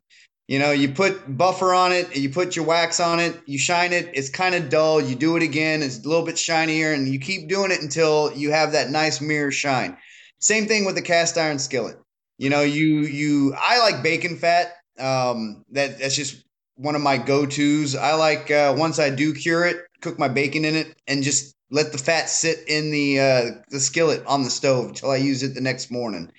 [0.47, 3.93] You know, you put buffer on it, you put your wax on it, you shine
[3.93, 5.01] it, it's kind of dull.
[5.01, 8.31] You do it again, it's a little bit shinier, and you keep doing it until
[8.33, 9.97] you have that nice mirror shine.
[10.39, 11.97] Same thing with the cast iron skillet.
[12.37, 14.73] You know, you you I like bacon fat.
[14.99, 16.43] Um, that that's just
[16.75, 17.95] one of my go-tos.
[17.95, 21.54] I like uh, once I do cure it, cook my bacon in it, and just
[21.71, 25.43] let the fat sit in the uh, the skillet on the stove until I use
[25.43, 26.31] it the next morning.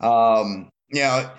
[0.00, 1.30] Um, you know,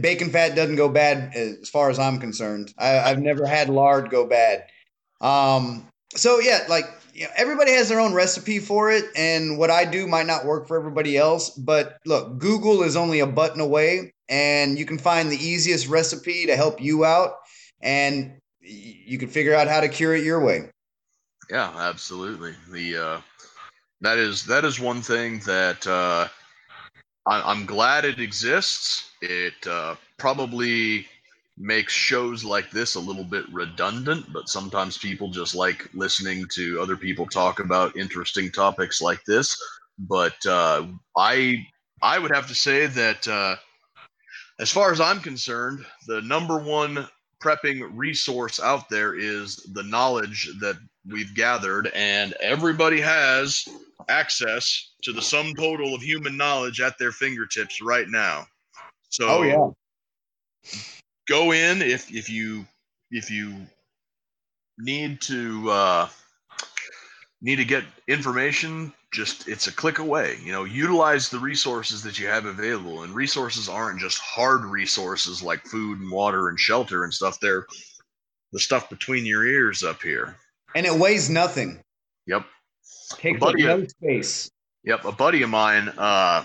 [0.00, 2.72] bacon fat doesn't go bad as far as I'm concerned.
[2.78, 4.64] I, have never had lard go bad.
[5.20, 9.70] Um, so yeah, like you know, everybody has their own recipe for it, and what
[9.70, 11.50] I do might not work for everybody else.
[11.50, 16.46] But look, Google is only a button away, and you can find the easiest recipe
[16.46, 17.32] to help you out,
[17.80, 20.70] and you can figure out how to cure it your way.
[21.52, 22.54] Yeah, absolutely.
[22.70, 23.20] The uh,
[24.00, 25.86] that is that is one thing that.
[25.86, 26.28] Uh,
[27.26, 29.10] I, am glad it exists.
[29.20, 31.06] It uh, probably
[31.56, 36.80] makes shows like this a little bit redundant, but sometimes people just like listening to
[36.80, 39.56] other people talk about interesting topics like this.
[39.98, 40.86] But uh,
[41.16, 41.64] I
[42.02, 43.56] I would have to say that uh,
[44.58, 47.06] as far as I'm concerned, the number one
[47.40, 53.66] prepping resource out there is the knowledge that we've gathered, and everybody has
[54.08, 58.46] access to the sum total of human knowledge at their fingertips right now.
[59.08, 60.70] So, oh yeah,
[61.28, 62.66] go in if if you
[63.10, 63.66] if you
[64.78, 66.08] need to uh,
[67.40, 68.92] need to get information.
[69.12, 70.38] Just it's a click away.
[70.42, 75.42] You know, utilize the resources that you have available, and resources aren't just hard resources
[75.42, 77.38] like food and water and shelter and stuff.
[77.38, 77.66] They're
[78.52, 80.36] the stuff between your ears up here.
[80.74, 81.80] And it weighs nothing.
[82.26, 82.44] Yep.
[83.18, 84.50] Takes up no space.
[84.84, 86.44] Yep, a buddy of mine, uh,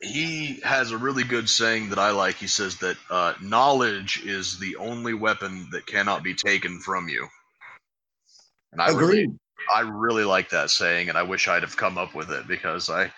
[0.00, 2.36] he has a really good saying that I like.
[2.36, 7.28] He says that uh, knowledge is the only weapon that cannot be taken from you.
[8.72, 9.06] And I agree.
[9.06, 9.28] really,
[9.74, 12.88] I really like that saying, and I wish I'd have come up with it because
[12.88, 13.12] I,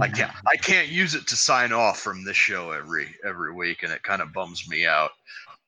[0.00, 3.82] I can't, I can't use it to sign off from this show every every week,
[3.82, 5.10] and it kind of bums me out.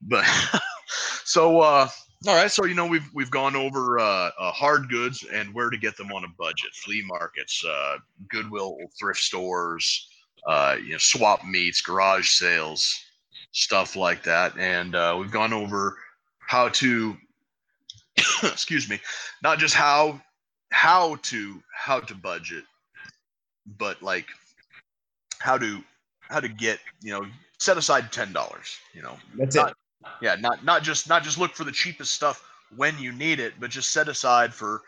[0.03, 0.25] But
[1.25, 1.89] so, uh,
[2.27, 5.71] all right, so you know we've we've gone over uh, uh, hard goods and where
[5.71, 7.97] to get them on a budget, flea markets, uh,
[8.29, 10.07] Goodwill, thrift stores,
[10.47, 12.95] uh, you know, swap meets, garage sales,
[13.53, 15.97] stuff like that, and uh, we've gone over
[16.41, 17.17] how to,
[18.43, 19.01] excuse me,
[19.43, 20.21] not just how
[20.73, 22.65] how to how to budget,
[23.79, 24.27] but like
[25.39, 25.83] how to
[26.21, 27.25] how to get you know
[27.59, 29.77] set aside ten dollars, you know, that's not, it
[30.23, 32.45] yeah, not not just not just look for the cheapest stuff
[32.77, 34.83] when you need it, but just set aside for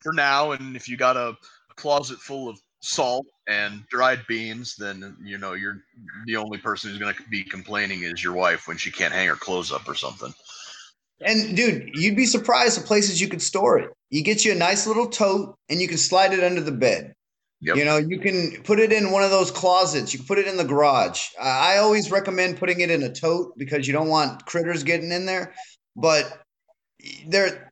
[0.00, 0.52] for now.
[0.52, 1.36] And if you got a
[1.76, 5.82] closet full of salt and dried beans, then you know you're
[6.26, 9.28] the only person who's going to be complaining is your wife when she can't hang
[9.28, 10.32] her clothes up or something.
[11.22, 13.92] And dude, you'd be surprised the places you could store it.
[14.08, 17.14] You get you a nice little tote and you can slide it under the bed.
[17.62, 17.76] Yep.
[17.76, 20.12] You know, you can put it in one of those closets.
[20.12, 21.26] You can put it in the garage.
[21.40, 25.26] I always recommend putting it in a tote because you don't want critters getting in
[25.26, 25.54] there.
[25.94, 26.42] But
[27.26, 27.70] there,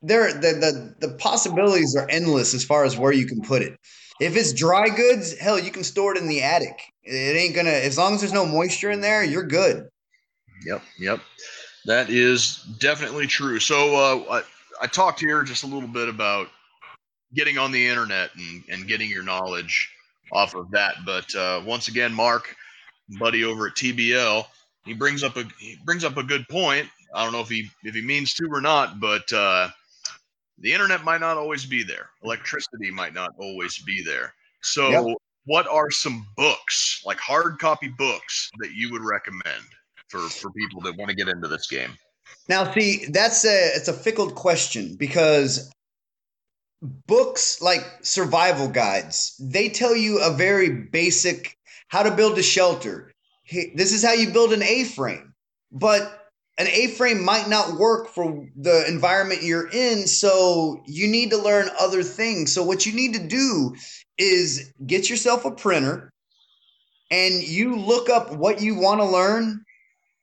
[0.00, 3.76] there, the, the the possibilities are endless as far as where you can put it.
[4.20, 6.80] If it's dry goods, hell, you can store it in the attic.
[7.02, 9.88] It ain't gonna as long as there's no moisture in there, you're good.
[10.64, 11.20] Yep, yep,
[11.84, 13.58] that is definitely true.
[13.58, 14.40] So uh,
[14.80, 16.48] I, I talked here just a little bit about
[17.34, 19.90] getting on the internet and, and getting your knowledge
[20.32, 20.96] off of that.
[21.04, 22.54] But uh, once again, Mark,
[23.18, 24.44] buddy over at TBL,
[24.84, 26.88] he brings up a he brings up a good point.
[27.14, 29.68] I don't know if he if he means to or not, but uh,
[30.58, 32.10] the internet might not always be there.
[32.22, 34.32] Electricity might not always be there.
[34.62, 35.16] So, yep.
[35.44, 39.64] what are some books, like hard copy books, that you would recommend
[40.08, 41.90] for for people that want to get into this game?
[42.48, 45.70] Now, see, that's a it's a fickle question because
[46.82, 51.56] books like survival guides, they tell you a very basic
[51.88, 53.12] how to build a shelter.
[53.50, 55.32] This is how you build an A frame.
[55.72, 56.26] But
[56.58, 60.06] an A frame might not work for the environment you're in.
[60.06, 62.52] So you need to learn other things.
[62.52, 63.76] So, what you need to do
[64.18, 66.10] is get yourself a printer
[67.10, 69.64] and you look up what you want to learn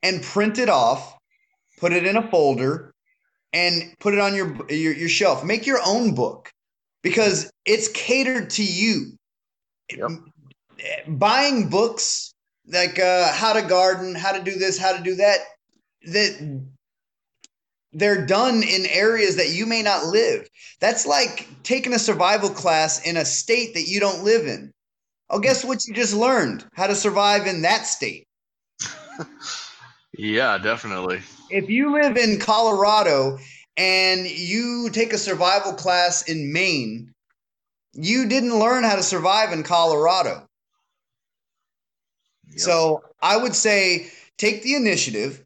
[0.02, 1.16] and print it off,
[1.80, 2.93] put it in a folder,
[3.54, 5.44] and put it on your, your, your shelf.
[5.44, 6.52] Make your own book
[7.04, 9.18] because it's catered to you.
[9.90, 10.10] yep.
[11.08, 12.34] buying books
[12.68, 15.40] like uh, how to garden, how to do this, how to do that,
[16.04, 16.64] that
[17.92, 20.48] they're done in areas that you may not live.
[20.80, 24.72] That's like taking a survival class in a state that you don't live in.
[25.30, 26.66] Oh, guess what you just learned?
[26.74, 28.28] How to survive in that state.
[30.18, 31.22] yeah, definitely.
[31.54, 33.38] If you live in Colorado
[33.78, 37.14] and you take a survival class in Maine,
[37.94, 40.48] you didn't learn how to survive in Colorado.
[42.50, 42.60] Yep.
[42.60, 45.46] So I would say take the initiative,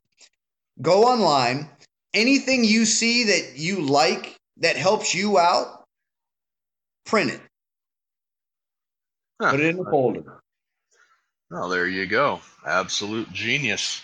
[0.82, 1.70] go online,
[2.14, 5.84] anything you see that you like that helps you out,
[7.06, 7.42] print it.
[9.42, 9.52] Huh.
[9.52, 10.42] Put it in a folder.
[11.52, 12.40] Oh, there you go.
[12.66, 14.02] Absolute genius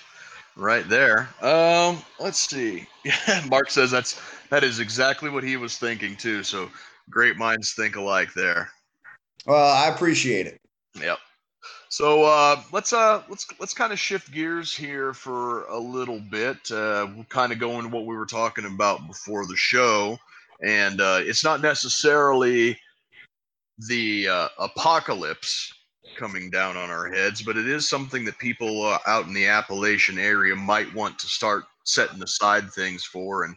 [0.56, 1.30] right there.
[1.42, 2.88] Um, let's see.
[3.48, 6.44] Mark says that's that is exactly what he was thinking too.
[6.44, 6.70] So
[7.10, 8.70] great minds think alike there.
[9.46, 10.62] Well, I appreciate it.
[11.00, 11.18] Yep.
[11.89, 16.72] So uh, let's uh, let's let's kind of shift gears here for a little bit.
[16.72, 20.18] Uh, we'll kind of go into what we were talking about before the show,
[20.63, 22.80] and uh, it's not necessarily
[23.78, 25.72] the uh, apocalypse
[26.18, 29.48] coming down on our heads, but it is something that people uh, out in the
[29.48, 33.56] Appalachian area might want to start setting aside things for, and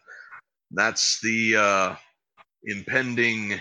[0.71, 1.97] that's the uh,
[2.65, 3.61] impending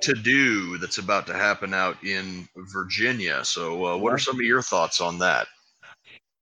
[0.00, 3.44] to do that's about to happen out in Virginia.
[3.44, 5.46] So, uh, what are some of your thoughts on that?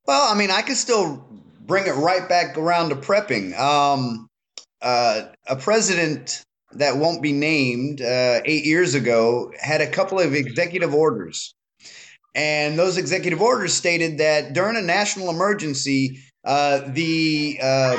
[0.07, 1.25] Well, I mean, I could still
[1.61, 3.59] bring it right back around to prepping.
[3.59, 4.29] Um,
[4.83, 6.43] uh, a president
[6.76, 11.54] that won't be named uh, eight years ago had a couple of executive orders.
[12.34, 17.98] And those executive orders stated that during a national emergency, uh, the um,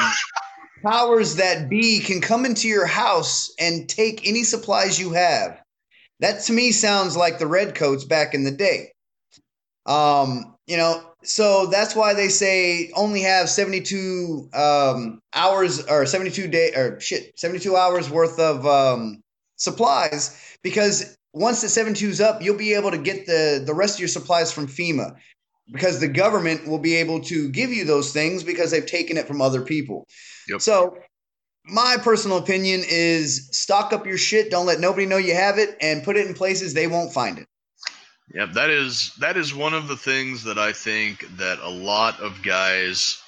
[0.84, 5.62] powers that be can come into your house and take any supplies you have.
[6.20, 8.92] That to me sounds like the redcoats back in the day.
[9.86, 16.48] Um, you know, so that's why they say only have 72 um, hours or 72
[16.48, 19.22] day or shit, 72 hours worth of um,
[19.56, 23.96] supplies because once the 72 is up, you'll be able to get the the rest
[23.96, 25.16] of your supplies from FEMA
[25.72, 29.28] because the government will be able to give you those things because they've taken it
[29.28, 30.06] from other people.
[30.48, 30.62] Yep.
[30.62, 30.98] So,
[31.66, 34.52] my personal opinion is stock up your shit.
[34.52, 37.40] Don't let nobody know you have it, and put it in places they won't find
[37.40, 37.48] it.
[38.34, 42.20] Yep, that is that is one of the things that I think that a lot
[42.20, 43.22] of guys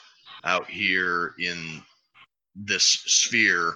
[0.44, 1.82] out here in
[2.56, 3.76] this sphere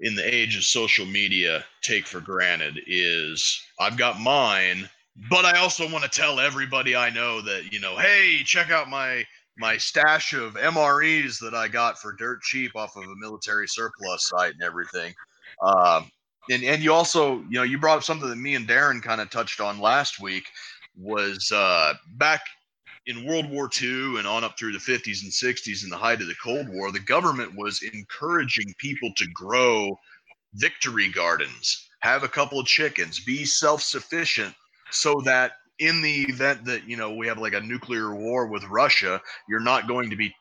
[0.00, 4.88] in the age of social media take for granted is I've got mine,
[5.30, 8.88] but I also want to tell everybody I know that, you know, hey, check out
[8.88, 9.24] my
[9.56, 14.26] my stash of MREs that I got for dirt cheap off of a military surplus
[14.26, 15.14] site and everything.
[15.62, 16.10] Um,
[16.50, 19.20] and and you also, you know, you brought up something that me and Darren kind
[19.20, 20.44] of touched on last week
[20.96, 22.42] was uh, back
[23.06, 26.20] in World War II and on up through the 50s and 60s in the height
[26.20, 29.98] of the Cold War, the government was encouraging people to grow
[30.54, 34.54] victory gardens, have a couple of chickens, be self-sufficient
[34.90, 38.64] so that in the event that you know we have like a nuclear war with
[38.64, 40.34] Russia, you're not going to be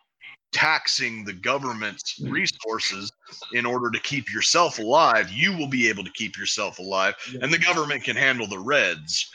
[0.54, 3.12] taxing the government's resources
[3.54, 5.32] in order to keep yourself alive.
[5.32, 9.32] You will be able to keep yourself alive, and the government can handle the Reds.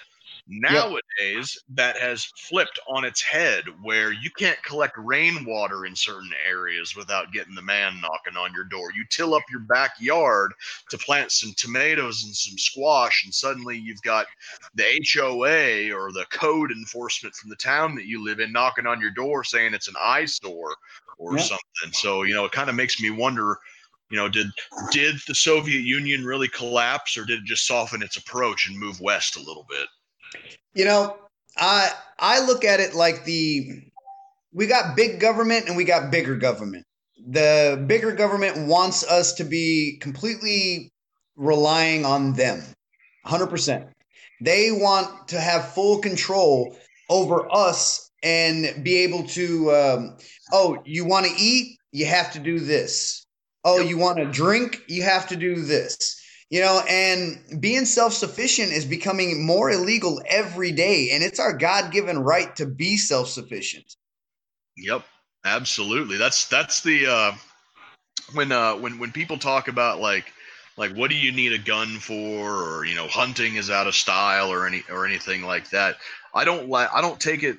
[0.51, 1.77] Nowadays, yep.
[1.77, 7.33] that has flipped on its head where you can't collect rainwater in certain areas without
[7.33, 8.91] getting the man knocking on your door.
[8.97, 10.55] You till up your backyard
[10.89, 14.27] to plant some tomatoes and some squash, and suddenly you've got
[14.75, 19.03] the HOA or the code enforcement from the town that you live in knocking on
[19.03, 20.77] your door saying it's an eyesore
[21.19, 21.43] or yep.
[21.43, 21.93] something.
[21.93, 23.59] So, you know, it kind of makes me wonder
[24.11, 24.47] you know did
[24.91, 28.99] did the soviet union really collapse or did it just soften its approach and move
[29.03, 29.87] west a little bit
[30.75, 31.17] you know,
[31.57, 33.83] I I look at it like the
[34.53, 36.85] we got big government and we got bigger government.
[37.29, 40.91] The bigger government wants us to be completely
[41.37, 42.63] relying on them.
[43.27, 43.89] 100%.
[44.41, 46.77] They want to have full control
[47.11, 50.17] over us and be able to um,
[50.53, 53.25] oh, you want to eat, you have to do this.
[53.65, 56.15] Oh, you want to drink, you have to do this.
[56.51, 62.19] You know and being self-sufficient is becoming more illegal every day and it's our god-given
[62.19, 63.97] right to be self-sufficient.
[64.79, 65.05] Yep
[65.45, 66.17] absolutely.
[66.17, 67.33] That's that's the uh
[68.35, 70.33] when uh when when people talk about like
[70.77, 72.79] like what do you need a gun for?
[72.79, 75.97] Or you know hunting is out of style or any or anything like that.
[76.35, 77.59] I don't like i don't take it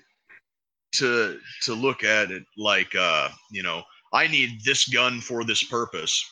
[0.91, 3.83] to to look at it like uh you know
[4.13, 6.23] i need this gun for this purpose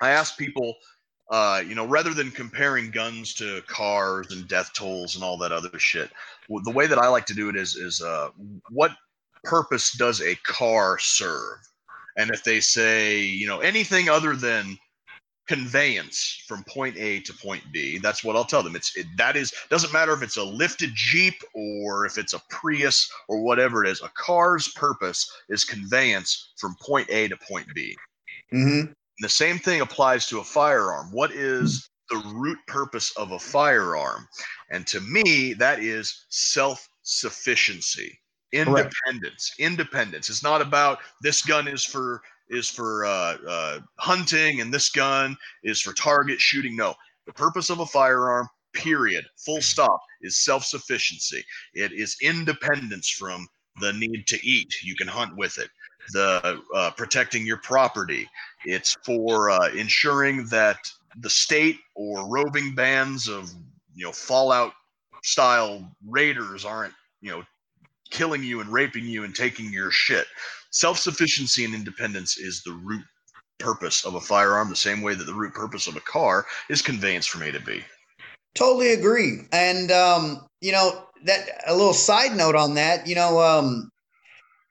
[0.00, 0.74] i ask people
[1.30, 5.52] uh, you know, rather than comparing guns to cars and death tolls and all that
[5.52, 6.10] other shit,
[6.48, 8.30] the way that I like to do it is is uh,
[8.70, 8.92] what
[9.42, 11.58] purpose does a car serve?
[12.16, 14.78] And if they say, you know, anything other than
[15.46, 17.98] conveyance from point A to point B.
[17.98, 18.76] That's what I'll tell them.
[18.76, 22.42] It's it, that is doesn't matter if it's a lifted Jeep or if it's a
[22.50, 24.02] Prius or whatever it is.
[24.02, 27.96] A car's purpose is conveyance from point A to point B.
[28.52, 28.92] Mm-hmm.
[29.20, 31.10] The same thing applies to a firearm.
[31.12, 34.28] What is the root purpose of a firearm?
[34.70, 38.18] And to me, that is self sufficiency,
[38.52, 39.54] independence.
[39.58, 40.28] Independence.
[40.28, 45.36] It's not about this gun is for is for uh, uh, hunting and this gun
[45.64, 46.76] is for target shooting.
[46.76, 46.94] No,
[47.26, 51.44] the purpose of a firearm, period, full stop, is self sufficiency.
[51.74, 53.46] It is independence from
[53.80, 54.74] the need to eat.
[54.82, 55.70] You can hunt with it.
[56.12, 58.28] The uh, protecting your property.
[58.64, 60.78] It's for uh, ensuring that
[61.20, 63.50] the state or roving bands of
[63.94, 64.72] you know Fallout
[65.22, 67.42] style raiders aren't you know
[68.10, 70.26] killing you and raping you and taking your shit
[70.76, 73.04] self sufficiency and independence is the root
[73.58, 76.82] purpose of a firearm, the same way that the root purpose of a car is
[76.82, 77.80] conveyance from A to B.
[78.54, 79.40] Totally agree.
[79.52, 83.90] And, um, you know, that a little side note on that, you know, um,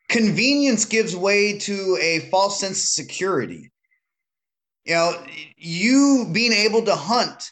[0.07, 3.71] convenience gives way to a false sense of security.
[4.85, 5.25] You know,
[5.57, 7.51] you being able to hunt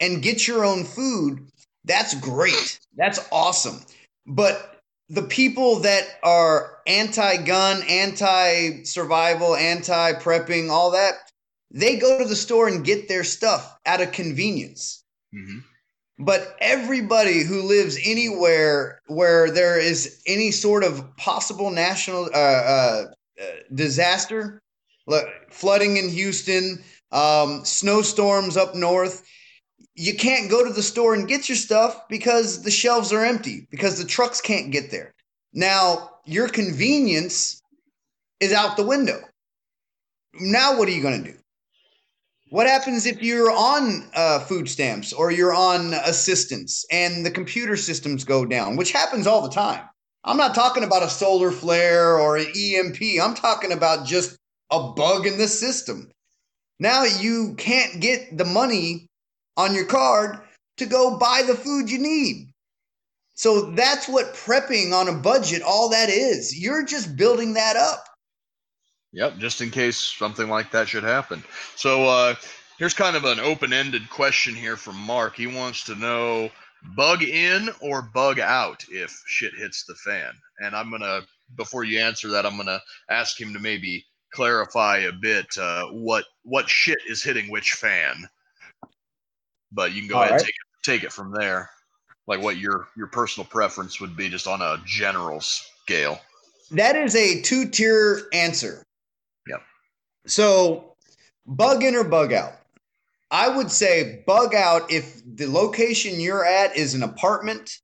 [0.00, 1.46] and get your own food,
[1.84, 2.80] that's great.
[2.96, 3.80] That's awesome.
[4.26, 11.14] But the people that are anti-gun, anti-survival, anti-prepping, all that,
[11.70, 15.04] they go to the store and get their stuff out of convenience.
[15.34, 15.58] Mm-hmm.
[16.18, 23.04] But everybody who lives anywhere where there is any sort of possible national uh, uh,
[23.40, 24.62] uh disaster,
[25.06, 29.24] like flooding in Houston, um, snowstorms up north,
[29.94, 33.66] you can't go to the store and get your stuff because the shelves are empty
[33.70, 35.14] because the trucks can't get there.
[35.52, 37.62] Now, your convenience
[38.40, 39.20] is out the window.
[40.34, 41.38] Now, what are you going to do?
[42.50, 47.76] What happens if you're on uh, food stamps or you're on assistance and the computer
[47.76, 49.88] systems go down, which happens all the time?
[50.24, 53.00] I'm not talking about a solar flare or an EMP.
[53.22, 54.36] I'm talking about just
[54.70, 56.10] a bug in the system.
[56.78, 59.08] Now you can't get the money
[59.56, 60.40] on your card
[60.76, 62.51] to go buy the food you need.
[63.34, 66.58] So that's what prepping on a budget, all that is.
[66.58, 68.04] You're just building that up.
[69.12, 71.42] Yep, just in case something like that should happen.
[71.76, 72.34] So uh,
[72.78, 75.36] here's kind of an open ended question here from Mark.
[75.36, 76.50] He wants to know
[76.96, 80.32] bug in or bug out if shit hits the fan.
[80.60, 81.26] And I'm going to,
[81.56, 82.80] before you answer that, I'm going to
[83.10, 88.26] ask him to maybe clarify a bit uh, what what shit is hitting which fan
[89.72, 90.40] but you can go All ahead right.
[90.40, 91.70] and take take it from there.
[92.26, 96.20] Like what your your personal preference would be, just on a general scale.
[96.70, 98.82] That is a two tier answer.
[99.48, 99.62] Yep.
[100.26, 100.94] So,
[101.46, 102.54] bug in or bug out.
[103.30, 107.78] I would say bug out if the location you're at is an apartment,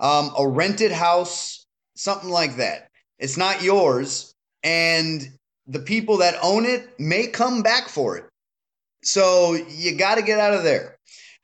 [0.00, 1.64] um, a rented house,
[1.94, 2.90] something like that.
[3.18, 5.28] It's not yours, and
[5.66, 8.24] the people that own it may come back for it.
[9.02, 10.96] So you got to get out of there.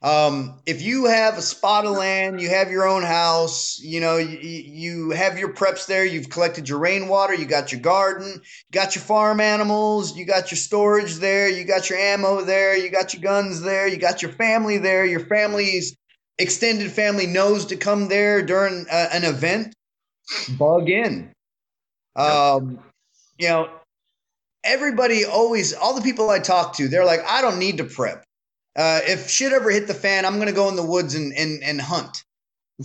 [0.07, 4.19] Um, if you have a spot of land, you have your own house, you know,
[4.19, 8.41] you, you have your preps there, you've collected your rainwater, you got your garden, you
[8.71, 12.89] got your farm animals, you got your storage there, you got your ammo there, you
[12.89, 15.97] got your guns there, you got your family there, your family's
[16.39, 19.75] extended family knows to come there during uh, an event,
[20.57, 21.33] bug in.
[22.15, 22.79] Um,
[23.39, 23.71] you know,
[24.63, 28.23] everybody always, all the people I talk to, they're like, I don't need to prep.
[28.77, 31.33] Uh, if shit ever hit the fan, I'm going to go in the woods and,
[31.33, 32.25] and, and hunt.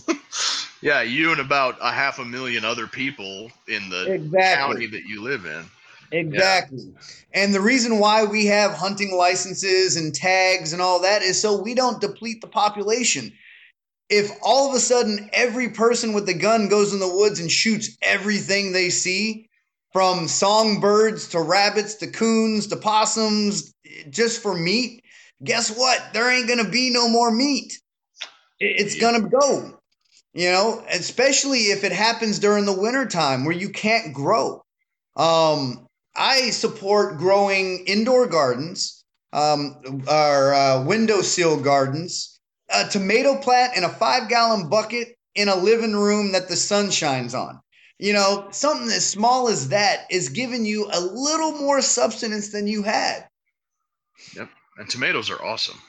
[0.82, 4.56] yeah, you and about a half a million other people in the exactly.
[4.56, 5.66] county that you live in.
[6.14, 6.80] Exactly.
[6.80, 7.42] Yeah.
[7.44, 11.62] And the reason why we have hunting licenses and tags and all that is so
[11.62, 13.34] we don't deplete the population.
[14.10, 17.52] If all of a sudden every person with a gun goes in the woods and
[17.52, 19.50] shoots everything they see,
[19.94, 23.74] from songbirds to rabbits to coons to possums,
[24.10, 25.01] just for meat,
[25.44, 26.14] guess what?
[26.14, 27.80] There ain't to be no more meat.
[28.60, 29.12] It's yeah.
[29.22, 29.80] to go,
[30.34, 34.64] you know, especially if it happens during the wintertime where you can't grow.
[35.16, 42.39] Um, I support growing indoor gardens, um, or uh, windowsill gardens,
[42.74, 46.92] a tomato plant in a five gallon bucket in a living room that the sun
[46.92, 47.60] shines on.
[47.98, 52.68] You know, something as small as that is giving you a little more substance than
[52.68, 53.28] you had.
[54.36, 54.50] Yep.
[54.78, 55.80] And tomatoes are awesome.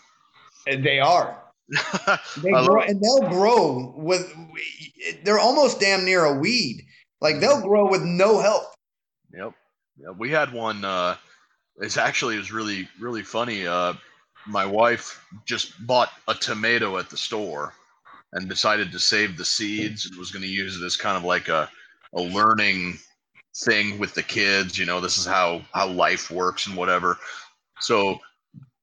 [0.66, 1.38] And they are.
[2.42, 4.34] they grow, and they'll grow with.
[5.24, 6.84] They're almost damn near a weed.
[7.20, 8.64] Like they'll grow with no help.
[9.32, 9.52] Yep.
[9.98, 10.84] Yeah, we had one.
[10.84, 11.16] Uh,
[11.78, 13.66] it's actually it was really really funny.
[13.66, 13.94] Uh,
[14.46, 17.72] my wife just bought a tomato at the store
[18.32, 21.24] and decided to save the seeds and was going to use it as kind of
[21.24, 21.70] like a
[22.14, 22.98] a learning
[23.64, 24.76] thing with the kids.
[24.78, 27.18] You know, this is how how life works and whatever.
[27.80, 28.18] So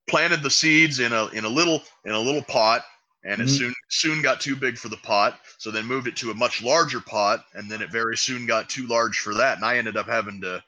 [0.09, 2.83] planted the seeds in a in a little in a little pot
[3.23, 3.55] and it mm-hmm.
[3.55, 6.61] soon soon got too big for the pot so then moved it to a much
[6.61, 9.97] larger pot and then it very soon got too large for that and i ended
[9.97, 10.61] up having to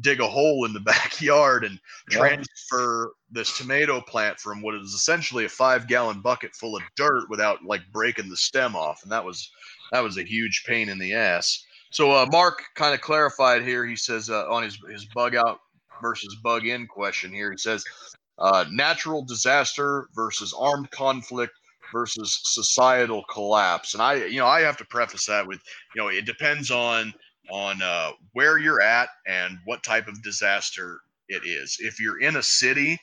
[0.00, 1.78] dig a hole in the backyard and
[2.10, 2.18] yeah.
[2.18, 7.28] transfer this tomato plant from what is essentially a five gallon bucket full of dirt
[7.28, 9.50] without like breaking the stem off and that was
[9.92, 13.86] that was a huge pain in the ass so uh, mark kind of clarified here
[13.86, 15.60] he says uh, on his his bug out
[16.02, 17.84] versus bug in question here he says
[18.38, 21.52] uh, natural disaster versus armed conflict
[21.92, 25.60] versus societal collapse and i you know i have to preface that with
[25.94, 27.12] you know it depends on
[27.50, 31.76] on uh, where you're at and what type of disaster it is.
[31.80, 32.98] If you're in a city,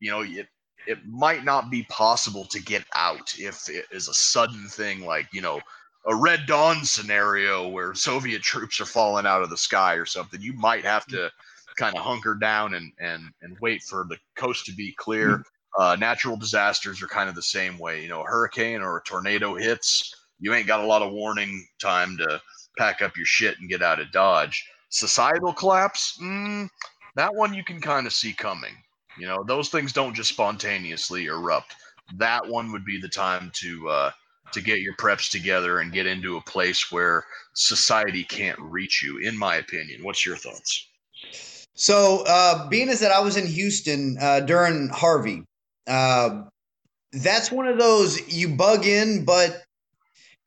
[0.00, 0.46] you know, it,
[0.86, 5.26] it might not be possible to get out if it is a sudden thing like,
[5.32, 5.60] you know,
[6.06, 10.40] a Red Dawn scenario where Soviet troops are falling out of the sky or something.
[10.40, 11.30] You might have to
[11.78, 15.36] kind of hunker down and, and, and wait for the coast to be clear.
[15.36, 15.42] Hmm.
[15.82, 18.02] Uh, natural disasters are kind of the same way.
[18.02, 21.66] You know, a hurricane or a tornado hits, you ain't got a lot of warning
[21.80, 22.40] time to
[22.76, 24.66] pack up your shit and get out of Dodge.
[24.90, 26.68] Societal collapse, mm,
[27.16, 28.74] that one you can kind of see coming.
[29.18, 31.74] You know, those things don't just spontaneously erupt.
[32.16, 34.10] That one would be the time to uh,
[34.52, 37.24] to get your preps together and get into a place where
[37.54, 39.18] society can't reach you.
[39.18, 40.88] In my opinion, what's your thoughts?
[41.78, 45.44] So, uh, being as that I was in Houston uh, during Harvey,
[45.86, 46.42] uh,
[47.12, 49.62] that's one of those you bug in, but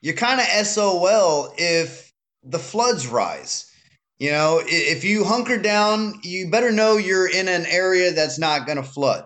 [0.01, 2.11] you're kind of SOL if
[2.43, 3.71] the floods rise.
[4.19, 8.65] You know, if you hunker down, you better know you're in an area that's not
[8.65, 9.25] going to flood.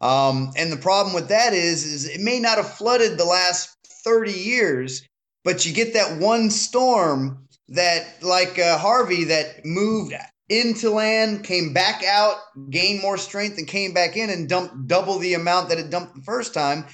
[0.00, 3.76] Um, and the problem with that is, is it may not have flooded the last
[4.04, 5.02] 30 years,
[5.42, 10.14] but you get that one storm that, like uh, Harvey, that moved
[10.48, 12.36] into land, came back out,
[12.70, 16.14] gained more strength, and came back in and dumped double the amount that it dumped
[16.14, 16.86] the first time.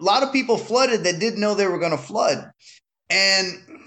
[0.00, 2.50] A lot of people flooded that didn't know they were going to flood.
[3.08, 3.82] And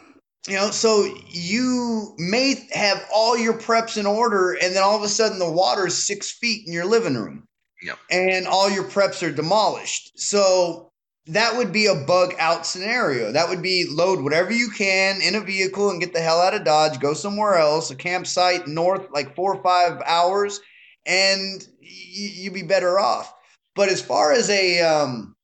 [0.48, 5.04] you know, so you may have all your preps in order, and then all of
[5.04, 7.48] a sudden the water is six feet in your living room.
[7.82, 7.98] Yep.
[8.12, 10.20] And all your preps are demolished.
[10.20, 10.92] So
[11.28, 13.32] that would be a bug out scenario.
[13.32, 16.54] That would be load whatever you can in a vehicle and get the hell out
[16.54, 20.60] of Dodge, go somewhere else, a campsite north, like four or five hours,
[21.06, 23.34] and you'd be better off.
[23.76, 25.36] But as far as a um,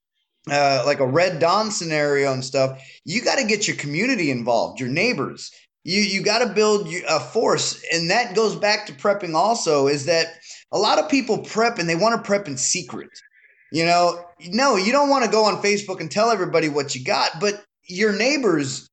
[0.49, 4.79] uh, like a red dawn scenario and stuff you got to get your community involved
[4.79, 5.51] your neighbors
[5.83, 10.05] you you got to build a force and that goes back to prepping also is
[10.05, 10.33] that
[10.71, 13.09] a lot of people prep and they want to prep in secret
[13.71, 17.03] you know no you don't want to go on facebook and tell everybody what you
[17.03, 18.89] got but your neighbors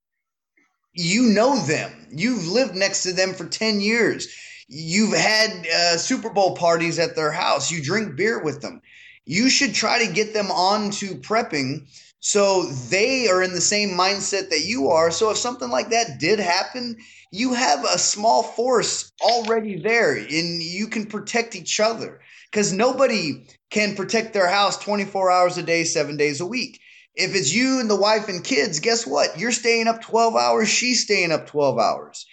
[0.99, 2.09] you know them.
[2.11, 4.29] You've lived next to them for 10 years.
[4.66, 7.70] You've had uh, super bowl parties at their house.
[7.70, 8.83] You drink beer with them.
[9.24, 11.87] You should try to get them onto prepping
[12.20, 15.12] so they are in the same mindset that you are.
[15.12, 16.97] So if something like that did happen,
[17.31, 22.20] you have a small force already there and you can protect each other
[22.51, 26.81] because nobody can protect their house 24 hours a day, seven days a week.
[27.14, 29.39] If it's you and the wife and kids, guess what?
[29.39, 32.27] You're staying up 12 hours, she's staying up 12 hours.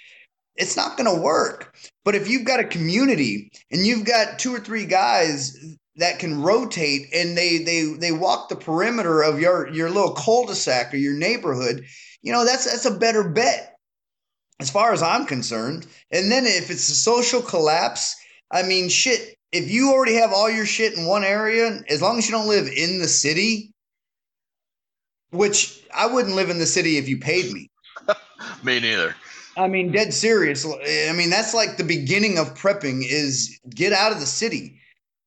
[0.55, 1.75] It's not going to work.
[2.05, 5.57] But if you've got a community and you've got two or three guys
[5.97, 10.93] that can rotate and they they they walk the perimeter of your your little cul-de-sac
[10.93, 11.85] or your neighborhood
[12.21, 13.75] you know that's that's a better bet
[14.59, 18.15] as far as i'm concerned and then if it's a social collapse
[18.51, 22.17] i mean shit if you already have all your shit in one area as long
[22.17, 23.71] as you don't live in the city
[25.31, 27.69] which i wouldn't live in the city if you paid me
[28.63, 29.15] me neither
[29.57, 34.11] i mean dead serious i mean that's like the beginning of prepping is get out
[34.11, 34.79] of the city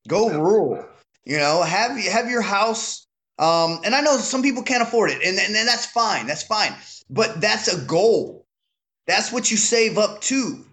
[0.09, 0.85] Go rural.
[1.25, 3.07] You know, have have your house.
[3.39, 6.27] Um, and I know some people can't afford it, and, and, and that's fine.
[6.27, 6.75] That's fine.
[7.09, 8.47] But that's a goal.
[9.07, 10.65] That's what you save up to.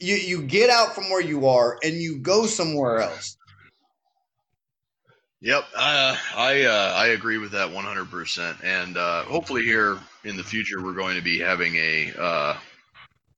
[0.00, 3.36] You you get out from where you are and you go somewhere else.
[5.44, 8.64] Yep, uh, I uh, I agree with that 100%.
[8.64, 12.56] And uh, hopefully here in the future we're going to be having a uh,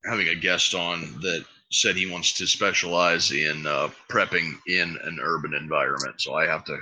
[0.04, 5.18] having a guest on that said he wants to specialize in uh, prepping in an
[5.20, 6.20] urban environment.
[6.20, 6.78] So I have to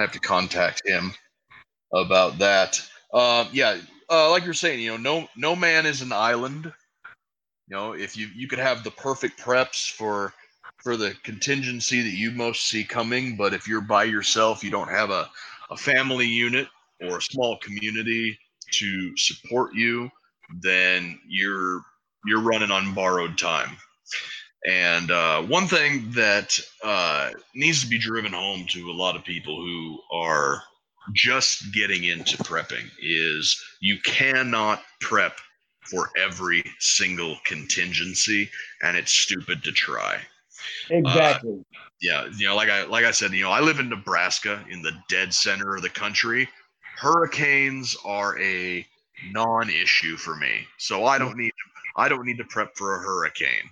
[0.00, 1.14] have to contact him
[1.92, 2.82] about that.
[3.12, 3.78] Uh, yeah,
[4.10, 6.72] like you're saying, you know, no no man is an island.
[7.68, 10.34] You know, if you you could have the perfect preps for
[10.82, 14.90] for the contingency that you most see coming, but if you're by yourself, you don't
[14.90, 15.30] have a,
[15.70, 16.68] a family unit
[17.00, 18.38] or a small community
[18.72, 20.10] to support you,
[20.60, 21.82] then you're
[22.26, 23.76] you're running on borrowed time.
[24.66, 29.24] And uh, one thing that uh, needs to be driven home to a lot of
[29.24, 30.62] people who are
[31.12, 35.38] just getting into prepping is you cannot prep
[35.84, 38.50] for every single contingency,
[38.82, 40.18] and it's stupid to try.
[40.90, 41.58] Exactly.
[41.60, 44.64] Uh, yeah, you know, like I like I said, you know, I live in Nebraska,
[44.70, 46.48] in the dead center of the country.
[46.96, 48.86] Hurricanes are a
[49.30, 51.52] non-issue for me, so I don't need
[51.96, 53.70] I don't need to prep for a hurricane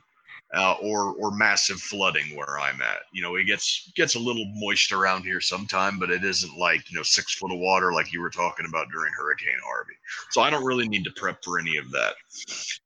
[0.55, 3.03] uh, or or massive flooding where I'm at.
[3.13, 6.91] You know, it gets gets a little moist around here sometime, but it isn't like
[6.91, 9.95] you know six foot of water like you were talking about during Hurricane Harvey.
[10.31, 12.15] So I don't really need to prep for any of that.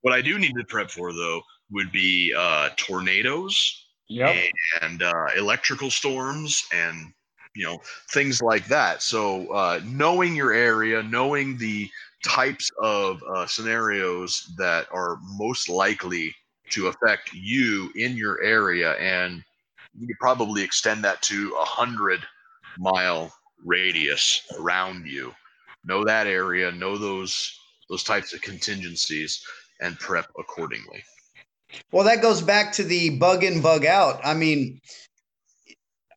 [0.02, 4.36] What I do need to prep for though would be uh, tornadoes yep.
[4.82, 7.12] and uh, electrical storms and
[7.56, 9.02] you know things like that.
[9.02, 11.90] So uh, knowing your area, knowing the
[12.24, 16.34] types of uh, scenarios that are most likely
[16.70, 19.42] to affect you in your area and
[19.98, 22.20] you could probably extend that to a hundred
[22.78, 23.32] mile
[23.64, 25.34] radius around you.
[25.84, 27.58] Know that area know those
[27.88, 29.42] those types of contingencies
[29.80, 31.02] and prep accordingly.
[31.92, 34.20] Well that goes back to the bug in bug out.
[34.24, 34.80] I mean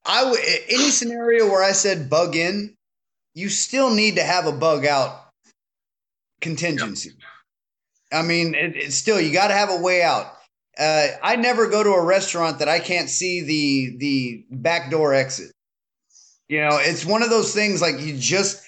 [0.06, 2.76] i w- any scenario where i said bug in
[3.34, 5.28] you still need to have a bug out
[6.42, 7.10] contingency.
[7.10, 8.24] Yep.
[8.24, 10.39] i mean it, it's still you got to have a way out
[10.80, 15.14] uh, I never go to a restaurant that I can't see the the back door
[15.14, 15.52] exit.
[16.48, 18.64] You know, it's one of those things like you just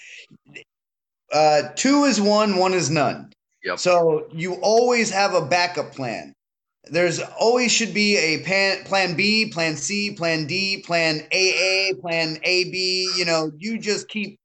[1.31, 3.31] uh, two is one, one is none.
[3.63, 3.79] Yep.
[3.79, 6.33] So you always have a backup plan.
[6.85, 12.39] There's always should be a plan, plan B, plan C, plan D, plan AA, plan
[12.43, 13.13] AB.
[13.17, 14.39] You know, you just keep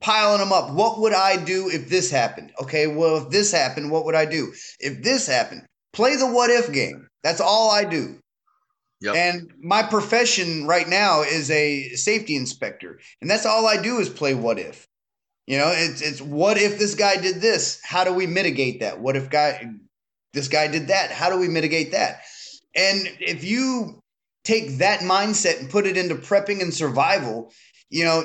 [0.00, 0.72] piling them up.
[0.72, 2.52] What would I do if this happened?
[2.62, 4.52] Okay, well, if this happened, what would I do?
[4.78, 5.66] If this happened,
[5.96, 7.08] play the what if game.
[7.24, 8.20] That's all I do.
[9.00, 9.14] Yep.
[9.14, 14.08] And my profession right now is a safety inspector, and that's all I do is
[14.08, 14.86] play what if.
[15.46, 17.80] You know, it's it's what if this guy did this?
[17.84, 19.00] How do we mitigate that?
[19.00, 19.70] What if guy
[20.32, 21.10] this guy did that?
[21.10, 22.22] How do we mitigate that?
[22.74, 24.02] And if you
[24.44, 27.52] take that mindset and put it into prepping and survival,
[27.90, 28.24] you know,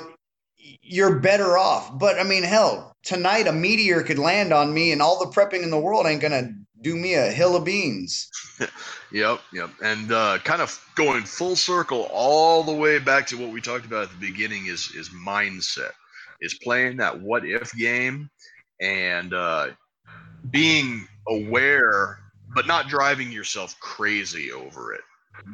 [0.82, 1.98] you're better off.
[1.98, 5.64] But I mean, hell, tonight a meteor could land on me and all the prepping
[5.64, 8.30] in the world ain't gonna do me a hill of beans.
[9.12, 9.70] yep, yep.
[9.84, 13.86] And uh, kind of going full circle all the way back to what we talked
[13.86, 15.92] about at the beginning is is mindset,
[16.42, 18.30] is playing that what if game
[18.82, 19.70] and uh,
[20.50, 22.20] being aware,
[22.56, 25.02] but not driving yourself crazy over it.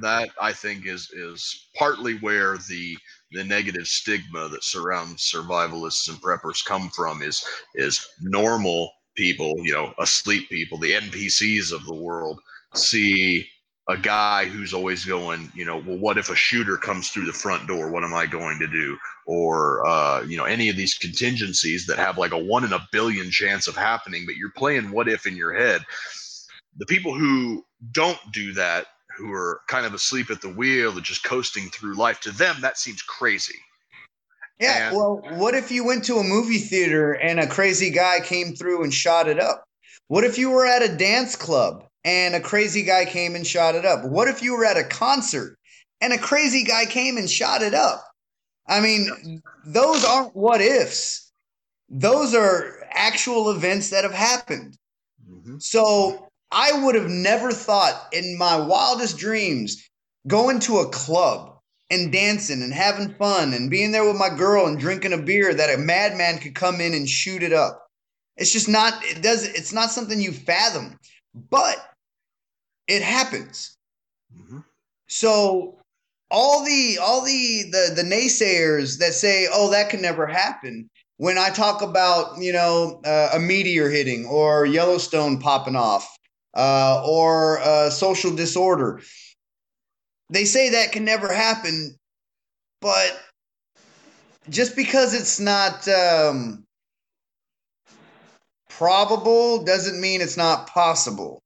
[0.02, 2.98] That I think is is partly where the
[3.32, 7.44] the negative stigma that surrounds survivalists and preppers come from is
[7.76, 12.40] is normal people, you know, asleep people, the NPCs of the world,
[12.74, 13.48] see
[13.90, 17.34] a guy who's always going, you know, well, what if a shooter comes through the
[17.34, 17.90] front door?
[17.90, 18.98] What am I going to do?
[19.26, 22.88] Or, uh, you know, any of these contingencies that have like a one in a
[22.92, 25.82] billion chance of happening, but you're playing what if in your head.
[26.78, 28.88] The people who don't do that,
[29.18, 32.58] who are kind of asleep at the wheel and just coasting through life, to them,
[32.62, 33.58] that seems crazy.
[34.60, 34.90] Yeah.
[34.90, 38.56] And, well, what if you went to a movie theater and a crazy guy came
[38.56, 39.64] through and shot it up?
[40.08, 43.76] What if you were at a dance club and a crazy guy came and shot
[43.76, 44.06] it up?
[44.06, 45.58] What if you were at a concert
[46.02, 48.04] and a crazy guy came and shot it up?
[48.68, 51.32] I mean, those aren't what ifs.
[51.90, 54.78] Those are actual events that have happened.
[55.30, 55.60] Mm-hmm.
[55.60, 59.88] So I would have never thought in my wildest dreams
[60.28, 61.47] going to a club
[61.90, 65.54] and dancing and having fun and being there with my girl and drinking a beer
[65.54, 67.88] that a madman could come in and shoot it up.
[68.36, 71.00] It's just not it does it's not something you fathom,
[71.50, 71.78] but
[72.88, 73.76] it happens.
[74.36, 74.60] Mm-hmm.
[75.08, 75.78] So
[76.30, 81.38] all the all the, the the naysayers that say, "Oh, that can never happen," when
[81.38, 86.18] I talk about you know uh, a meteor hitting or Yellowstone popping off
[86.54, 89.02] uh, or uh, social disorder,
[90.30, 91.96] they say that can never happen,
[92.82, 93.20] but
[94.50, 96.64] just because it's not um,
[98.70, 101.42] probable doesn't mean it's not possible.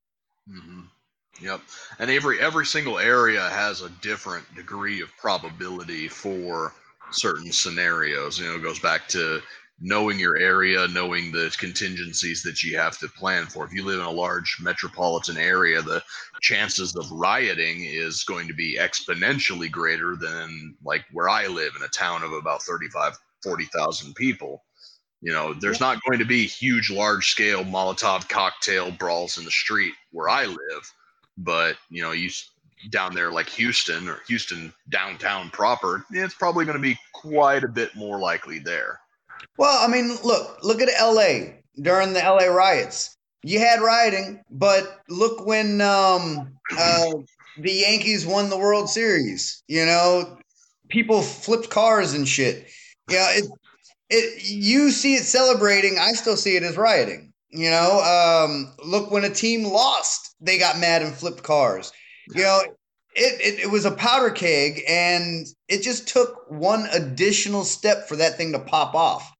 [0.49, 0.82] Mm-hmm.
[1.41, 1.61] Yep.
[1.99, 6.73] And every every single area has a different degree of probability for
[7.11, 8.39] certain scenarios.
[8.39, 9.41] You know, it goes back to
[9.82, 13.65] knowing your area, knowing the contingencies that you have to plan for.
[13.65, 16.03] If you live in a large metropolitan area, the
[16.39, 21.84] chances of rioting is going to be exponentially greater than like where I live in
[21.84, 24.63] a town of about 35, 40,000 people.
[25.21, 29.51] You know, there's not going to be huge, large scale Molotov cocktail brawls in the
[29.51, 30.93] street where I live,
[31.38, 32.29] but you know, you
[32.89, 37.67] down there like Houston or Houston downtown proper, it's probably going to be quite a
[37.67, 38.99] bit more likely there.
[39.57, 43.15] Well, I mean, look, look at LA during the LA riots.
[43.43, 47.11] You had rioting, but look when um, uh,
[47.57, 49.63] the Yankees won the World Series.
[49.67, 50.37] You know,
[50.89, 52.69] people flipped cars and shit.
[53.09, 53.45] Yeah, it,
[54.09, 54.43] it.
[54.43, 55.97] You see it celebrating.
[55.99, 57.33] I still see it as rioting.
[57.49, 61.91] You know, um, look when a team lost, they got mad and flipped cars.
[62.33, 62.61] You know,
[63.14, 68.16] it, it, it was a powder keg, and it just took one additional step for
[68.16, 69.32] that thing to pop off.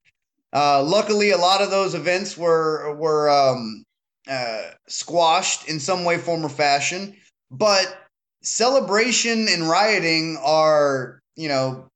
[0.54, 3.84] Uh, luckily, a lot of those events were were um,
[4.30, 7.16] uh, squashed in some way, form, or fashion.
[7.50, 8.08] But
[8.42, 11.88] celebration and rioting are, you know,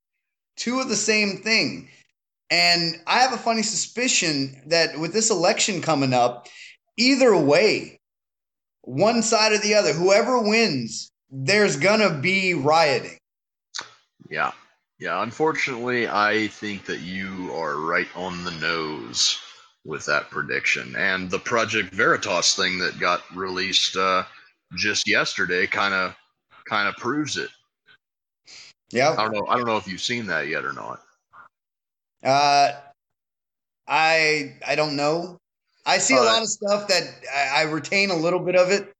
[0.55, 1.89] two of the same thing.
[2.49, 6.47] And I have a funny suspicion that with this election coming up,
[6.97, 7.99] either way,
[8.82, 13.17] one side or the other, whoever wins, there's gonna be rioting.
[14.30, 14.51] Yeah.
[14.97, 19.38] Yeah, unfortunately, I think that you are right on the nose
[19.84, 20.95] with that prediction.
[20.95, 24.23] And the Project Veritas thing that got released uh,
[24.78, 26.15] just yesterday kind of
[26.65, 27.49] kind of proves it.
[28.89, 29.15] Yeah.
[29.17, 29.45] I don't know.
[29.47, 31.01] I don't know if you've seen that yet or not.
[32.23, 32.71] Uh,
[33.88, 35.38] I I don't know.
[35.86, 37.03] I see a lot of stuff that
[37.34, 38.91] I, I retain a little bit of it.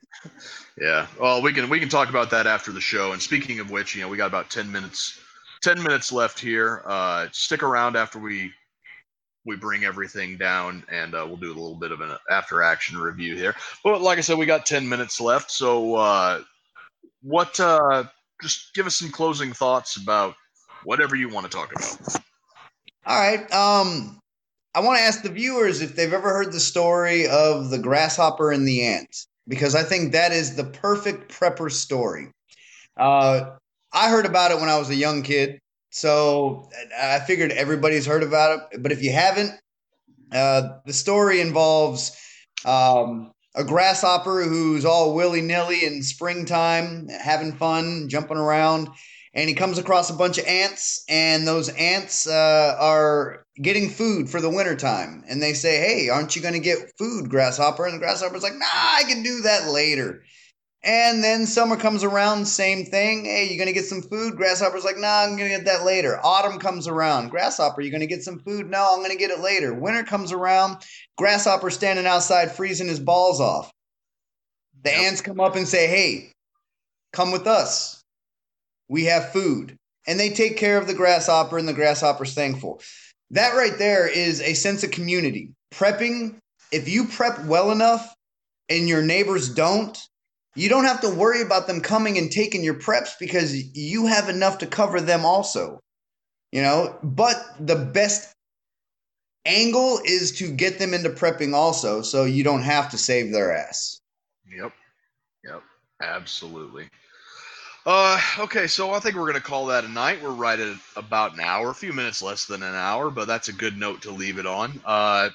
[0.80, 1.08] Yeah.
[1.20, 3.14] Well, we can we can talk about that after the show.
[3.14, 5.20] And speaking of which, you know, we got about ten minutes
[5.66, 6.84] 10 minutes left here.
[6.86, 8.52] Uh, stick around after we
[9.48, 12.98] we bring everything down and uh, we'll do a little bit of an after action
[12.98, 13.56] review here.
[13.84, 15.50] But like I said, we got 10 minutes left.
[15.52, 16.42] So uh,
[17.24, 18.06] what uh,
[18.44, 20.36] just give us some closing thoughts about
[20.84, 22.22] whatever you want to talk about.
[23.08, 23.52] All right.
[23.52, 24.20] Um,
[24.76, 28.52] I want to ask the viewers if they've ever heard the story of the grasshopper
[28.52, 32.32] and the ant, because I think that is the perfect prepper story.
[32.98, 33.52] Uh,
[33.94, 36.70] I heard about it when I was a young kid, so
[37.00, 38.82] I figured everybody's heard about it.
[38.82, 39.52] But if you haven't,
[40.32, 42.18] uh, the story involves
[42.66, 48.90] um, a grasshopper who's all willy nilly in springtime, having fun, jumping around,
[49.34, 54.30] and he comes across a bunch of ants, and those ants uh, are getting food
[54.30, 55.24] for the wintertime.
[55.28, 57.86] And they say, Hey, aren't you going to get food, grasshopper?
[57.86, 60.24] And the grasshopper's like, Nah, I can do that later.
[60.86, 63.26] And then summer comes around, same thing.
[63.26, 64.36] Hey, you gonna get some food?
[64.36, 66.20] Grasshopper's like, nah, I'm gonna get that later.
[66.24, 67.30] Autumn comes around.
[67.30, 68.70] Grasshopper, you gonna get some food?
[68.70, 69.74] No, I'm gonna get it later.
[69.74, 70.86] Winter comes around.
[71.18, 73.72] Grasshopper standing outside freezing his balls off.
[74.84, 75.00] The yep.
[75.00, 76.32] ants come up and say, hey,
[77.14, 78.04] come with us.
[78.88, 79.76] We have food.
[80.06, 82.80] And they take care of the grasshopper, and the grasshopper's thankful.
[83.32, 85.52] That right there is a sense of community.
[85.74, 86.38] Prepping,
[86.72, 88.14] if you prep well enough
[88.70, 89.98] and your neighbors don't,
[90.56, 94.30] you don't have to worry about them coming and taking your preps because you have
[94.30, 95.80] enough to cover them also.
[96.52, 98.34] You know, but the best
[99.46, 103.56] angle is to get them into prepping also so you don't have to save their
[103.56, 104.00] ass.
[104.50, 104.72] Yep.
[105.44, 105.64] Yep.
[106.02, 106.90] Absolutely.
[107.86, 110.22] Uh, okay, so I think we're going to call that a night.
[110.24, 113.48] We're right at about an hour, a few minutes less than an hour, but that's
[113.48, 114.82] a good note to leave it on.
[114.84, 115.30] Uh,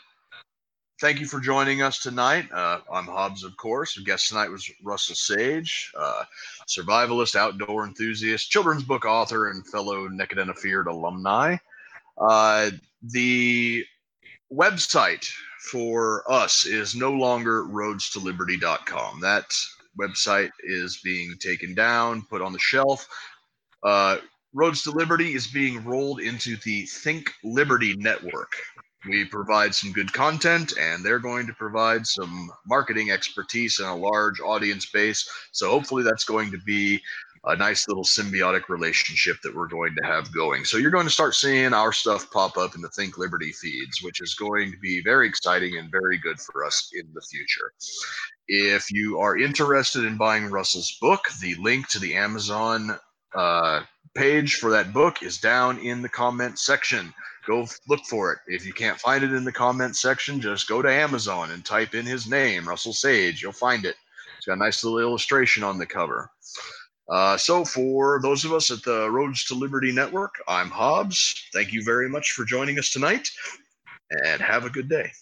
[1.01, 2.51] thank you for joining us tonight.
[2.53, 3.97] Uh, I'm Hobbs, of course.
[3.97, 6.25] Our guest tonight was Russel Sage, uh,
[6.67, 11.57] survivalist, outdoor enthusiast, children's book author, and fellow Naked and Afraid alumni.
[12.19, 12.71] Uh,
[13.01, 13.85] the
[14.53, 15.31] website
[15.71, 19.21] for us is no longer roadstoliberty.com.
[19.21, 19.55] That
[19.99, 23.07] website is being taken down, put on the shelf.
[23.83, 24.19] Uh,
[24.53, 28.53] Roads to Liberty is being rolled into the Think Liberty network
[29.09, 33.95] we provide some good content and they're going to provide some marketing expertise and a
[33.95, 37.01] large audience base so hopefully that's going to be
[37.45, 41.13] a nice little symbiotic relationship that we're going to have going so you're going to
[41.13, 44.79] start seeing our stuff pop up in the think liberty feeds which is going to
[44.79, 47.73] be very exciting and very good for us in the future
[48.49, 52.99] if you are interested in buying Russel's book the link to the amazon
[53.35, 53.81] uh,
[54.15, 57.13] page for that book is down in the comment section
[57.47, 58.39] go look for it.
[58.47, 61.95] If you can't find it in the comment section, just go to Amazon and type
[61.95, 63.43] in his name, Russel Sage.
[63.43, 63.97] You'll find it.
[64.37, 66.31] It's got a nice little illustration on the cover.
[67.11, 71.49] Uh, so, for those of us at the Roads to Liberty Network, I'm Hobbs.
[71.53, 73.29] Thank you very much for joining us tonight,
[74.25, 75.11] and have a good day.